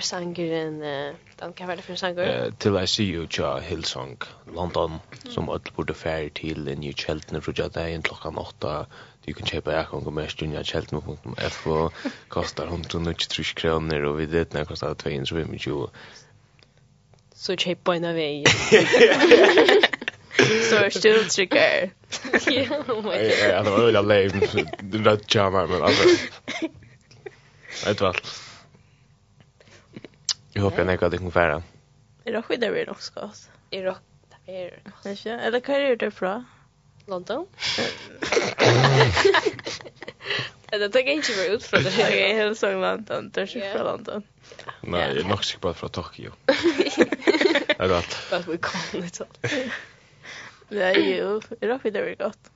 sangeren, 0.00 0.80
uh, 0.82 1.14
den 1.40 1.52
kan 1.56 1.68
være 1.68 1.82
for 1.82 1.94
sanger? 1.94 2.46
Uh, 2.46 2.52
til 2.60 2.76
I 2.76 2.86
see 2.86 3.06
you, 3.14 3.26
tja 3.26 3.58
Hillsong 3.64 4.16
London, 4.54 5.00
som 5.28 5.50
alle 5.50 5.74
burde 5.76 5.94
fære 5.94 6.30
til 6.40 6.68
en 6.68 6.80
ny 6.80 6.94
kjeltene 6.96 7.42
fra 7.42 7.52
Jadayen 7.58 8.02
klokka 8.02 8.28
åtta. 8.28 8.74
Du 9.26 9.32
kan 9.36 9.46
kjøpe 9.46 9.74
ekon 9.76 10.06
og 10.06 10.16
mest 10.16 10.42
unna 10.42 10.62
kjeltene.f 10.64 11.66
og 11.66 11.92
kostar 12.32 12.72
193 12.72 13.52
kroner 13.54 14.06
og 14.08 14.18
vi 14.18 14.26
vet 14.32 14.52
når 14.52 14.64
jeg 14.64 14.70
kostar 14.72 14.94
225. 14.94 15.88
Så 17.36 17.56
kjøp 17.56 17.84
på 17.84 17.92
en 17.96 18.04
av 18.04 18.16
vei. 18.16 18.44
Så 20.40 20.76
er 20.76 20.88
still 20.88 21.28
trigger. 21.28 21.90
Ja, 22.50 22.64
oh 22.88 23.04
my 23.04 23.10
god. 23.10 23.32
Ja, 23.48 23.62
det 23.62 23.72
var 23.72 23.80
veldig 23.80 23.92
lame. 23.92 24.66
Det 24.92 25.04
var 25.04 25.18
jammer, 25.34 25.66
men 25.66 25.82
altså. 25.82 26.08
Vet 27.86 27.98
du 27.98 28.06
alt. 28.06 28.49
Jag 30.52 30.62
hoppas 30.62 30.78
jag 30.78 31.04
att 31.04 31.10
det 31.10 31.18
kan 31.18 31.32
färra. 31.32 31.62
Är 32.24 32.32
det 32.32 32.42
skydda 32.42 32.70
vi 32.70 32.84
nog 32.84 33.02
ska 33.02 33.20
ha? 33.20 33.32
Är 33.70 33.84
det 33.84 33.96
är 34.46 34.80
det. 35.02 35.30
Eller 35.30 35.60
kan 35.60 35.74
du 35.74 35.96
det 35.96 36.10
från? 36.10 36.44
London? 37.06 37.46
Det 40.70 40.88
tar 40.88 41.08
inte 41.08 41.32
bara 41.36 41.46
ut 41.46 41.64
från 41.64 41.82
det. 41.82 41.88
Okej, 41.88 42.34
hela 42.34 42.54
sång 42.54 42.80
London. 42.80 43.30
Det 43.30 43.40
är 43.40 43.56
inte 43.56 43.72
från 43.72 43.86
London. 43.86 44.22
Nej, 44.80 45.08
jag 45.08 45.16
är 45.16 45.24
nog 45.24 45.44
säker 45.44 45.60
på 45.60 45.68
att 45.68 45.76
från 45.76 45.90
Tokyo. 45.90 46.32
Det 47.66 47.84
är 47.84 47.88
gott. 47.88 48.04
Fast 48.04 48.48
vi 48.48 48.58
kom 48.58 49.00
lite 49.00 49.26
Det 50.68 50.82
är 50.82 50.94
ju, 50.94 51.40
är 51.60 51.68
det 51.68 51.78
skydda 51.78 52.02
vi 52.02 52.14
gott. 52.14 52.50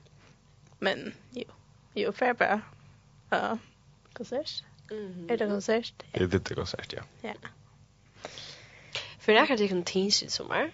Men, 0.79 1.13
jo. 1.31 1.43
Jo, 1.93 2.11
fair 2.11 2.33
bra. 2.33 2.61
Ja. 3.29 3.57
Konsert? 4.13 4.63
Mm. 4.91 5.29
Är 5.29 5.37
det 5.37 5.47
konsert? 5.47 5.93
Det 6.11 6.23
är 6.23 6.27
lite 6.27 6.55
konsert, 6.55 6.93
ja. 6.93 7.01
Ja. 7.21 7.33
För 9.25 9.33
det 9.33 9.39
här 9.39 9.67
kan 9.67 9.83
tins 9.83 10.23
i 10.23 10.29
sommar. 10.29 10.71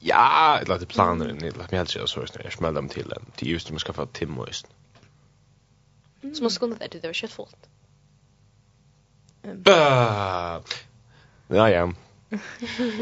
Ja, 0.00 0.58
ett 0.62 0.68
lite 0.68 0.86
planer 0.86 1.32
ni 1.32 1.50
låt 1.50 1.70
mig 1.70 1.80
alltså 1.80 2.06
så 2.06 2.26
snart 2.26 2.44
jag 2.44 2.52
smäller 2.52 2.74
dem 2.74 2.88
till 2.88 3.08
den. 3.08 3.26
Till 3.36 3.48
just 3.48 3.70
man 3.70 3.78
ska 3.78 3.92
få 3.92 4.02
och 4.02 4.46
just. 4.46 4.66
Så 6.34 6.42
man 6.42 6.50
ska 6.50 6.66
inte 6.66 6.88
det 6.88 7.06
var 7.06 7.12
kött 7.12 7.32
fullt. 7.32 7.68
Bah. 9.42 10.60
Ja, 11.48 11.70
ja. 11.70 11.92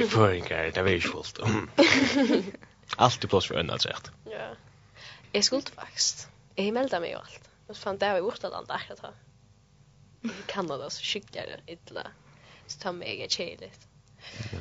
Föringar, 0.08 0.70
det 0.74 0.82
var 0.82 0.90
ju 0.90 1.00
fullt. 1.00 1.38
Allt 2.96 3.24
är 3.24 3.28
plats 3.28 3.46
för 3.46 3.54
en 3.54 3.70
alltså 3.70 3.88
rätt. 3.88 4.10
Ja. 4.24 4.48
Jag 5.32 5.44
skulle 5.44 5.62
faktiskt. 5.62 6.28
Jag 6.54 6.74
meldade 6.74 7.00
mig 7.00 7.10
ju 7.10 7.16
allt. 7.16 7.50
Men 7.66 7.76
fan, 7.76 7.98
det 7.98 8.10
var 8.12 8.18
i 8.18 8.20
Ortaland 8.20 8.66
där 8.66 8.82
jag 8.88 8.98
tar. 8.98 9.14
I 10.22 10.42
Kanada 10.46 10.90
så 10.90 11.02
skickar 11.02 11.46
det 11.66 11.72
illa. 11.72 12.06
Så 12.66 12.78
tar 12.80 12.92
mig 12.92 13.08
eget 13.08 13.30
tjejligt. 13.30 13.89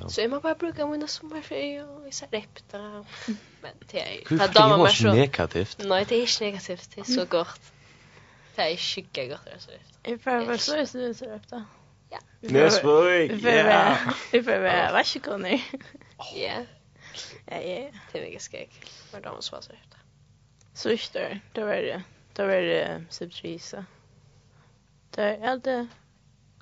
Så 0.10 0.22
jag 0.22 0.30
må 0.30 0.40
bara 0.40 0.56
brukar 0.56 0.88
mina 0.88 1.08
sommarferier 1.08 1.90
och 1.90 2.06
vissa 2.06 2.26
repta. 2.32 3.06
Men 3.62 3.72
det 3.92 4.00
är 4.00 4.38
det 4.38 4.54
damer 4.54 4.78
man 4.78 4.90
så. 4.90 5.14
negativt. 5.14 5.78
Nej, 5.86 6.06
det 6.10 6.16
är 6.16 6.22
inte 6.22 6.44
negativt. 6.44 6.92
Det 6.96 7.02
är 7.02 7.06
så 7.06 7.26
gott. 7.26 7.62
Det 8.56 8.62
är 8.62 8.78
skicka 8.78 9.26
gott 9.26 9.48
alltså. 9.54 9.72
Jag 10.04 10.22
får 10.22 10.46
vara 10.46 10.58
så 10.58 10.86
så 10.86 11.14
så 11.14 11.26
repta. 11.26 11.66
Ja. 12.10 12.20
Näsborg. 12.40 13.42
Ja. 13.44 13.98
Vi 14.32 14.44
får 14.44 14.60
vara 14.60 14.92
varsågod 14.92 15.42
nu. 15.42 15.60
Ja. 16.36 16.66
Ja, 17.46 17.62
ja. 17.62 17.92
Det 18.12 18.20
är 18.20 18.22
mycket 18.22 18.42
skräck. 18.42 18.72
Men 19.12 19.22
de 19.22 19.36
måste 19.36 19.52
vara 19.52 19.62
så 19.62 19.72
repta. 19.72 19.98
Så 20.74 20.90
just 20.90 21.14
det. 21.14 21.40
Det 21.54 21.64
var 21.64 21.74
det. 21.74 22.04
Det 22.34 22.46
var 22.46 22.54
det 22.56 23.04
subtrisa. 23.10 23.86
Det 25.10 25.24
är 25.24 25.58
det. 25.58 25.88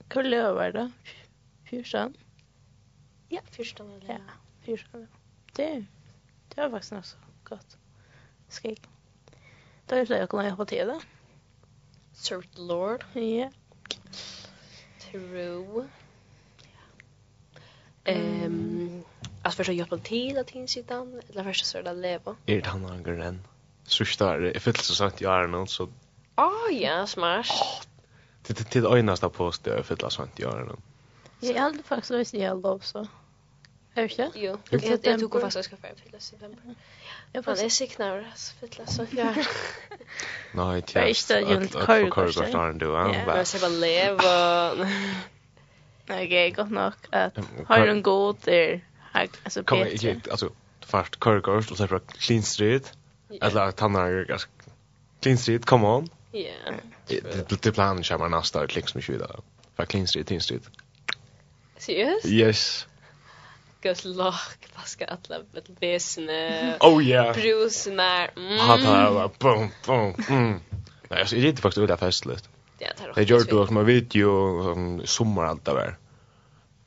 Kulle 0.08 0.38
över 0.38 0.72
då. 0.72 0.92
Fyrsan. 1.70 2.14
Ja, 3.30 3.42
första 3.52 3.84
väl. 3.84 4.04
Ja, 4.08 4.18
första 4.66 4.98
väl. 4.98 5.08
Det, 5.54 5.86
det 6.56 6.62
var 6.62 6.70
faktiskt 6.70 6.92
något 6.92 7.18
gott. 7.44 7.78
Skrik. 8.50 8.82
Då 9.86 9.96
är 9.96 10.06
det 10.06 10.18
jag 10.18 10.30
kollar 10.30 10.44
hjälpa 10.44 10.66
till 10.66 10.88
det. 10.88 11.00
Serve 12.14 12.48
the 12.56 12.62
Lord. 12.62 13.04
Ja. 13.14 13.52
True. 15.00 15.88
Ehm, 18.04 19.04
att 19.44 19.56
förstå 19.56 19.72
hjälpa 19.72 19.98
till 19.98 20.38
att 20.38 20.52
insidan, 20.52 21.22
eller 21.30 21.44
först 21.44 21.66
så 21.66 21.82
där 21.82 21.94
leva. 21.94 22.36
Är 22.46 22.62
det 22.62 22.68
han 22.68 22.86
har 22.86 22.94
en 22.94 23.04
grön? 23.04 23.48
Sista, 23.84 24.40
jag 24.40 24.62
fyllt 24.62 24.82
så 24.82 24.96
sagt 24.96 25.22
jag 25.22 25.44
är 25.44 25.48
någon 25.48 25.68
så 25.68 25.90
Ah, 26.36 26.70
ja, 26.72 27.08
smash. 27.08 27.82
Det 28.48 28.72
det 28.72 28.82
det 28.82 29.00
ena 29.00 29.16
sta 29.16 29.30
post 29.30 29.66
jag 29.66 29.86
fyllt 29.86 30.02
så 30.02 30.10
sant 30.10 30.32
jag 30.36 30.60
är 30.60 30.66
någon. 30.66 30.82
Jag 31.40 31.62
hade 31.62 31.84
faktiskt 31.84 32.12
visst 32.12 32.34
jag 32.34 32.62
lov 32.62 32.76
också. 32.76 33.08
Är 33.94 34.02
det 34.02 34.12
inte? 34.12 34.32
Jo, 34.36 34.58
jag 35.04 35.20
tog 35.20 35.42
fast 35.42 35.56
jag 35.56 35.66
ska 35.66 35.78
få 35.82 35.88
en 35.88 35.96
fylla 35.96 36.20
september. 36.20 36.60
Jag 37.32 37.44
bara 37.44 37.56
är 37.56 37.70
sick 37.70 37.98
när 37.98 38.18
det 38.18 38.26
fylla 38.60 38.86
så 38.86 39.06
ja. 39.12 39.36
Nej, 40.52 40.84
det 40.94 41.00
är 41.00 41.08
inte 41.08 41.34
jag 41.34 41.86
kör 41.86 42.12
kör 42.12 42.32
kör 42.32 42.52
där 42.52 42.70
ändå. 42.70 42.86
Ja, 42.86 43.38
jag 43.38 43.48
ska 43.48 43.60
bara 43.60 43.70
leva. 43.70 44.74
Nej, 46.06 46.34
jag 46.34 46.56
går 46.56 46.66
nog 46.66 46.84
att 47.10 47.38
har 47.66 47.88
en 47.88 48.02
god 48.02 48.38
där. 48.44 48.82
Alltså 49.44 49.64
Kom 49.64 49.78
igen, 49.78 50.22
alltså 50.32 50.52
fast 50.80 51.24
kör 51.24 51.48
och 51.48 51.64
så 51.64 51.76
så 51.76 52.00
clean 52.00 52.44
street. 52.44 52.94
Eller 53.42 53.62
att 53.62 53.80
han 53.80 53.96
clean 55.20 55.38
street, 55.38 55.66
come 55.66 55.88
on. 55.88 56.10
Ja. 56.32 56.74
Det 57.08 57.62
det 57.62 57.72
planen 57.72 58.04
kommer 58.04 58.30
nästa 58.30 58.64
liksom 58.64 59.02
20 59.02 59.18
där. 59.18 59.40
För 59.76 59.86
clean 59.86 60.08
street, 60.08 60.28
clean 60.28 60.42
street. 60.42 60.70
Seriøst? 61.78 62.26
Yes. 62.26 62.88
Gus 63.82 64.06
lock, 64.06 64.68
paska 64.76 65.06
alla 65.06 65.44
vesene. 65.80 66.78
Oh 66.80 67.04
yeah. 67.04 67.34
Bruce 67.34 67.92
mer. 67.92 68.32
Mm. 68.36 68.58
Han 68.60 68.82
tar 68.82 69.32
boom 69.40 69.70
boom. 69.86 70.16
Mm. 70.30 70.60
Nej, 71.10 71.20
alltså, 71.20 71.36
det 71.36 71.42
är 71.42 71.50
inte 71.50 71.62
faktiskt 71.62 71.78
väldigt 71.78 72.00
festligt. 72.00 72.50
Ja, 72.80 72.88
det 72.98 73.04
är 73.04 73.14
Det 73.16 73.24
gör 73.24 73.44
du 73.44 73.60
också 73.60 73.74
med 73.74 73.86
video 73.86 74.64
som 74.64 75.02
sommar 75.06 75.46
allt 75.46 75.66
där. 75.66 75.98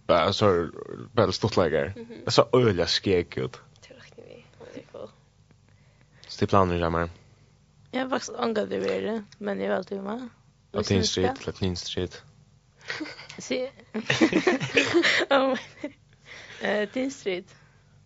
Bara 0.06 0.32
så 0.32 0.68
bara 1.12 1.32
stort 1.32 1.56
läger. 1.56 1.94
Det 2.24 2.30
Så 2.30 2.48
öliga 2.52 2.86
skek 2.86 3.36
ut. 3.36 3.52
Det 3.88 3.94
räknar 3.94 4.24
vi. 4.28 4.44
Det 4.74 4.80
är 4.80 4.84
cool. 4.92 5.08
Så 6.28 6.40
det 6.40 6.46
planerar 6.46 6.80
jag 6.80 6.92
med. 6.92 7.08
Jag 7.90 8.00
har 8.00 8.08
faktiskt 8.08 8.32
ångrat 8.32 8.70
det 8.70 8.78
vidare, 8.78 9.24
men 9.38 9.60
jag 9.60 9.66
är 9.72 9.76
alltid 9.76 10.02
med. 10.02 10.28
Latin 10.72 11.04
Street, 11.04 11.46
Latin 11.46 11.76
Street. 11.76 12.22
Se. 13.40 13.70
Oh. 15.30 15.58
Eh, 16.62 16.88
Tin 16.88 17.10
Street. 17.10 17.54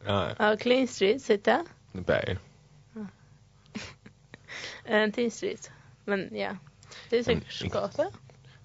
Ja. 0.04 0.30
Ja, 0.38 0.56
Clean 0.56 0.88
Street 0.88 1.22
sitter. 1.22 1.64
Det 1.92 2.00
bär. 2.00 2.38
Eh, 4.84 5.10
Tin 5.10 5.30
Street. 5.30 5.70
Men 6.04 6.36
ja. 6.36 6.56
Det 7.10 7.18
är 7.18 7.22
säkert 7.22 7.72
gata. 7.72 8.06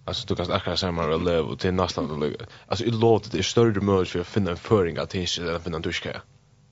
Alltså 0.05 0.27
du 0.27 0.35
kan 0.35 0.51
akkurat 0.51 0.79
säga 0.79 0.91
man 0.91 1.23
lev 1.23 1.45
och 1.45 1.59
till 1.59 1.73
nästan 1.73 2.19
då. 2.19 2.29
Alltså 2.67 2.85
i 2.85 2.91
låtet 2.91 3.33
är 3.33 3.41
större 3.41 3.81
möjlighet 3.81 4.09
för 4.09 4.19
att 4.19 4.27
finna 4.27 4.51
en 4.51 4.57
föring 4.57 4.97
att 4.97 5.09
Tin 5.09 5.27
Street 5.27 5.49
eller 5.49 5.59
finna 5.59 5.77
en 5.77 5.83
tuska. 5.83 6.21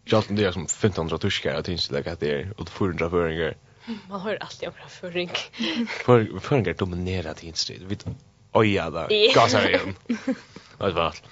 Jag 0.04 0.26
tror 0.26 0.38
det 0.38 0.45
är 0.45 0.52
som 0.52 0.64
1500 0.64 1.18
tuskar 1.18 1.56
att 1.56 1.66
Tin 1.66 1.78
Street 1.78 2.08
att 2.08 2.20
det 2.20 2.32
är 2.32 2.54
och 2.58 2.70
400 2.70 3.10
föringar. 3.10 3.58
Man 4.10 4.22
har 4.22 4.36
alltid 4.36 4.68
en 4.68 4.74
bra 4.74 4.88
föring. 4.88 5.32
Föringar 6.39 6.74
dominerar 6.74 7.34
Tin 7.34 7.54
Street. 7.54 7.82
Vi 7.82 7.98
öja 8.62 8.89
där. 8.89 9.36
Gasar 9.36 9.70
igen. 9.70 9.95
Vad 10.78 10.93
var 10.93 11.01
allt. 11.01 11.24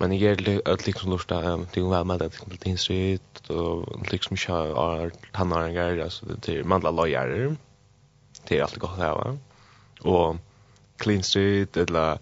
Men 0.00 0.18
jag 0.18 0.48
är 0.48 0.68
att 0.72 0.86
liksom 0.86 1.10
lusta 1.10 1.42
um, 1.42 1.66
till 1.66 1.84
väl 1.84 2.04
med 2.04 2.22
att 2.22 2.32
till 2.32 2.56
din 2.58 2.78
sitt 2.78 3.50
och 3.50 4.12
liksom 4.12 4.36
kör 4.36 4.74
har 4.74 5.12
han 5.32 5.52
en 5.52 5.74
grej 5.74 6.02
alltså 6.02 6.26
det 6.26 6.48
är 6.48 6.64
mandla 6.64 6.90
lojer. 6.90 7.56
Det 8.48 8.58
är 8.58 8.62
alltid 8.62 8.78
gott 8.78 8.98
här 8.98 9.14
va. 9.14 9.38
Och 10.00 10.36
clean 10.96 11.22
street 11.22 11.76
eller 11.76 12.18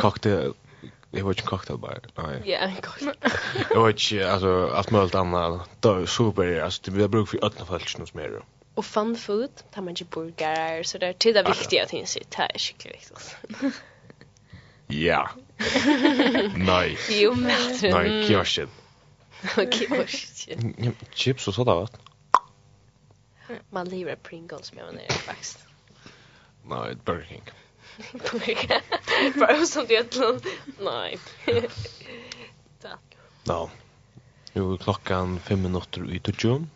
cocktail 0.00 0.52
Jag 1.10 1.24
var 1.24 1.30
inte 1.30 1.42
cocktail 1.42 1.78
bar. 1.78 2.00
Nej. 2.16 2.42
Ja, 2.44 2.58
en 2.58 2.76
cocktail. 2.76 3.14
Jag 3.70 3.80
var 3.80 3.90
inte 3.90 4.32
alltså 4.32 4.66
att 4.66 4.90
möta 4.90 5.18
annat. 5.18 5.70
Då 5.80 6.06
super 6.06 6.60
alltså 6.60 6.82
det 6.84 6.90
blir 6.90 7.08
bruk 7.08 7.28
för 7.28 7.44
öppna 7.44 7.66
fallet 7.66 7.88
som 7.88 8.20
är 8.20 8.28
det. 8.28 8.42
Och 8.74 8.84
fun 8.84 9.16
food, 9.16 9.50
tar 9.70 9.82
man 9.82 9.94
ju 9.94 10.04
burgare 10.04 10.84
så 10.84 10.98
där 10.98 11.12
till 11.12 11.34
det 11.34 11.42
viktiga 11.42 11.86
ting 11.86 12.06
så 12.06 12.18
det 12.18 12.38
är 12.38 12.58
sjukt 12.58 12.86
viktigt. 12.86 13.36
Ja. 14.86 15.30
Nej. 16.56 16.98
Jo, 17.10 17.34
men 17.34 17.78
nej, 17.82 18.28
kiosk. 18.28 18.60
Kiosk. 19.70 20.48
Chips 21.14 21.48
och 21.48 21.54
sådär 21.54 21.74
va? 21.74 21.88
Man 23.70 23.88
lever 23.88 24.16
Pringles 24.16 24.72
med 24.72 24.84
när 24.84 25.02
det 25.08 25.12
faktiskt. 25.12 25.58
Nej, 26.64 26.94
Burger 27.04 27.26
King. 27.26 27.42
Bara 29.34 29.66
som 29.66 29.86
det 29.88 30.16
Nej. 30.80 31.18
Tack. 32.82 33.16
Ja. 33.44 33.70
Jo, 34.52 34.78
klockan 34.78 35.40
fem 35.40 35.62
minutter 35.62 36.14
i 36.14 36.18
tutjun 36.18 36.70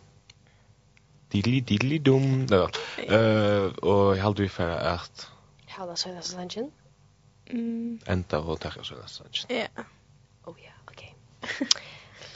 diddly 1.31 1.61
diddly 1.61 1.99
dum. 1.99 2.45
Nei, 2.49 2.65
eh 3.07 3.69
og 3.81 4.15
eg 4.15 4.23
heldur 4.23 4.47
við 4.47 4.55
fer 4.57 4.75
at 4.95 5.27
Halla 5.69 5.95
så 5.95 6.09
det 6.11 6.25
sanjen. 6.25 6.71
Mm. 7.51 7.99
Enta 8.09 8.41
og 8.41 8.59
takka 8.59 8.83
så 8.83 8.95
det. 8.99 9.55
Ja. 9.55 9.85
Oh 10.45 10.55
ja, 10.59 10.73
okay. 10.91 11.13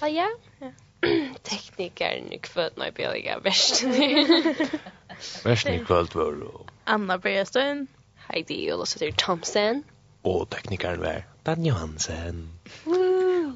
Ja 0.01 0.07
ja. 0.07 0.71
Teknikeren 1.43 2.33
i 2.33 2.39
kvöld 2.39 2.77
när 2.77 2.85
jag 2.85 2.93
bjöliga 2.93 3.39
värst. 3.39 3.83
Värst 5.43 5.67
i 5.67 5.79
kvöld 5.85 6.15
var 6.15 6.35
Anna 6.83 7.17
Bergestön, 7.17 7.87
Heidi 8.15 8.73
Olofsson 8.73 9.11
Thompson. 9.17 9.83
Og 10.23 10.49
teknikeren 10.49 11.01
var 11.01 11.23
Dan 11.45 11.65
Johansen. 11.65 12.49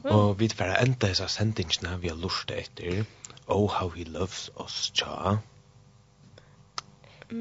Og 0.03 0.39
vi 0.39 0.49
får 0.49 0.75
enda 0.83 1.07
dessa 1.07 1.27
sendingene 1.27 1.97
vi 2.01 2.09
har 2.09 2.15
lurt 2.19 2.51
etter. 2.51 3.05
Oh, 3.47 3.67
how 3.67 3.89
he 3.89 4.05
loves 4.05 4.49
us, 4.59 4.91
tja. 4.93 5.39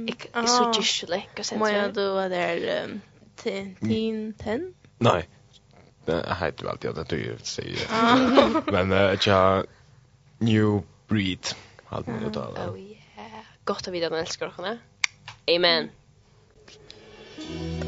Ik 0.08 0.28
är 0.32 0.46
så 0.46 0.72
gisslig. 0.76 1.28
Maja, 1.58 1.88
du 1.88 2.08
var 2.08 2.28
där 2.28 3.00
tin, 3.36 4.34
ten? 4.38 4.74
Nej, 4.98 5.28
det 6.04 6.36
heter 6.40 6.62
väl 6.62 6.68
alltid 6.68 6.98
att 6.98 7.08
du 7.08 7.36
säger. 7.42 7.88
Men 8.72 9.18
tja, 9.18 9.64
New 10.38 10.82
Breed, 11.08 11.46
allt 11.88 12.06
man 12.06 12.24
utav. 12.24 12.70
Oh 12.70 12.80
yeah, 12.80 13.44
gott 13.64 13.88
att 13.88 13.94
veta 13.94 14.06
att 14.06 14.12
man 14.12 14.20
älskar 14.20 14.46
honom. 14.46 14.78
Amen. 15.56 15.90
Amen. 17.38 17.85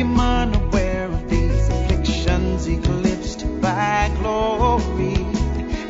am 0.00 0.18
unaware 0.18 1.06
of 1.06 1.28
these 1.28 1.68
afflictions 1.68 2.66
eclipsed 2.66 3.44
by 3.60 4.10
glory. 4.18 5.16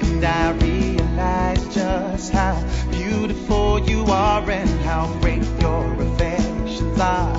And 0.03 0.25
I 0.25 0.53
realize 0.53 1.75
just 1.75 2.33
how 2.33 2.61
beautiful 2.91 3.79
you 3.79 4.05
are 4.07 4.51
and 4.51 4.71
how 4.81 5.07
great 5.21 5.45
your 5.61 5.93
affections 6.01 6.99
are. 7.01 7.32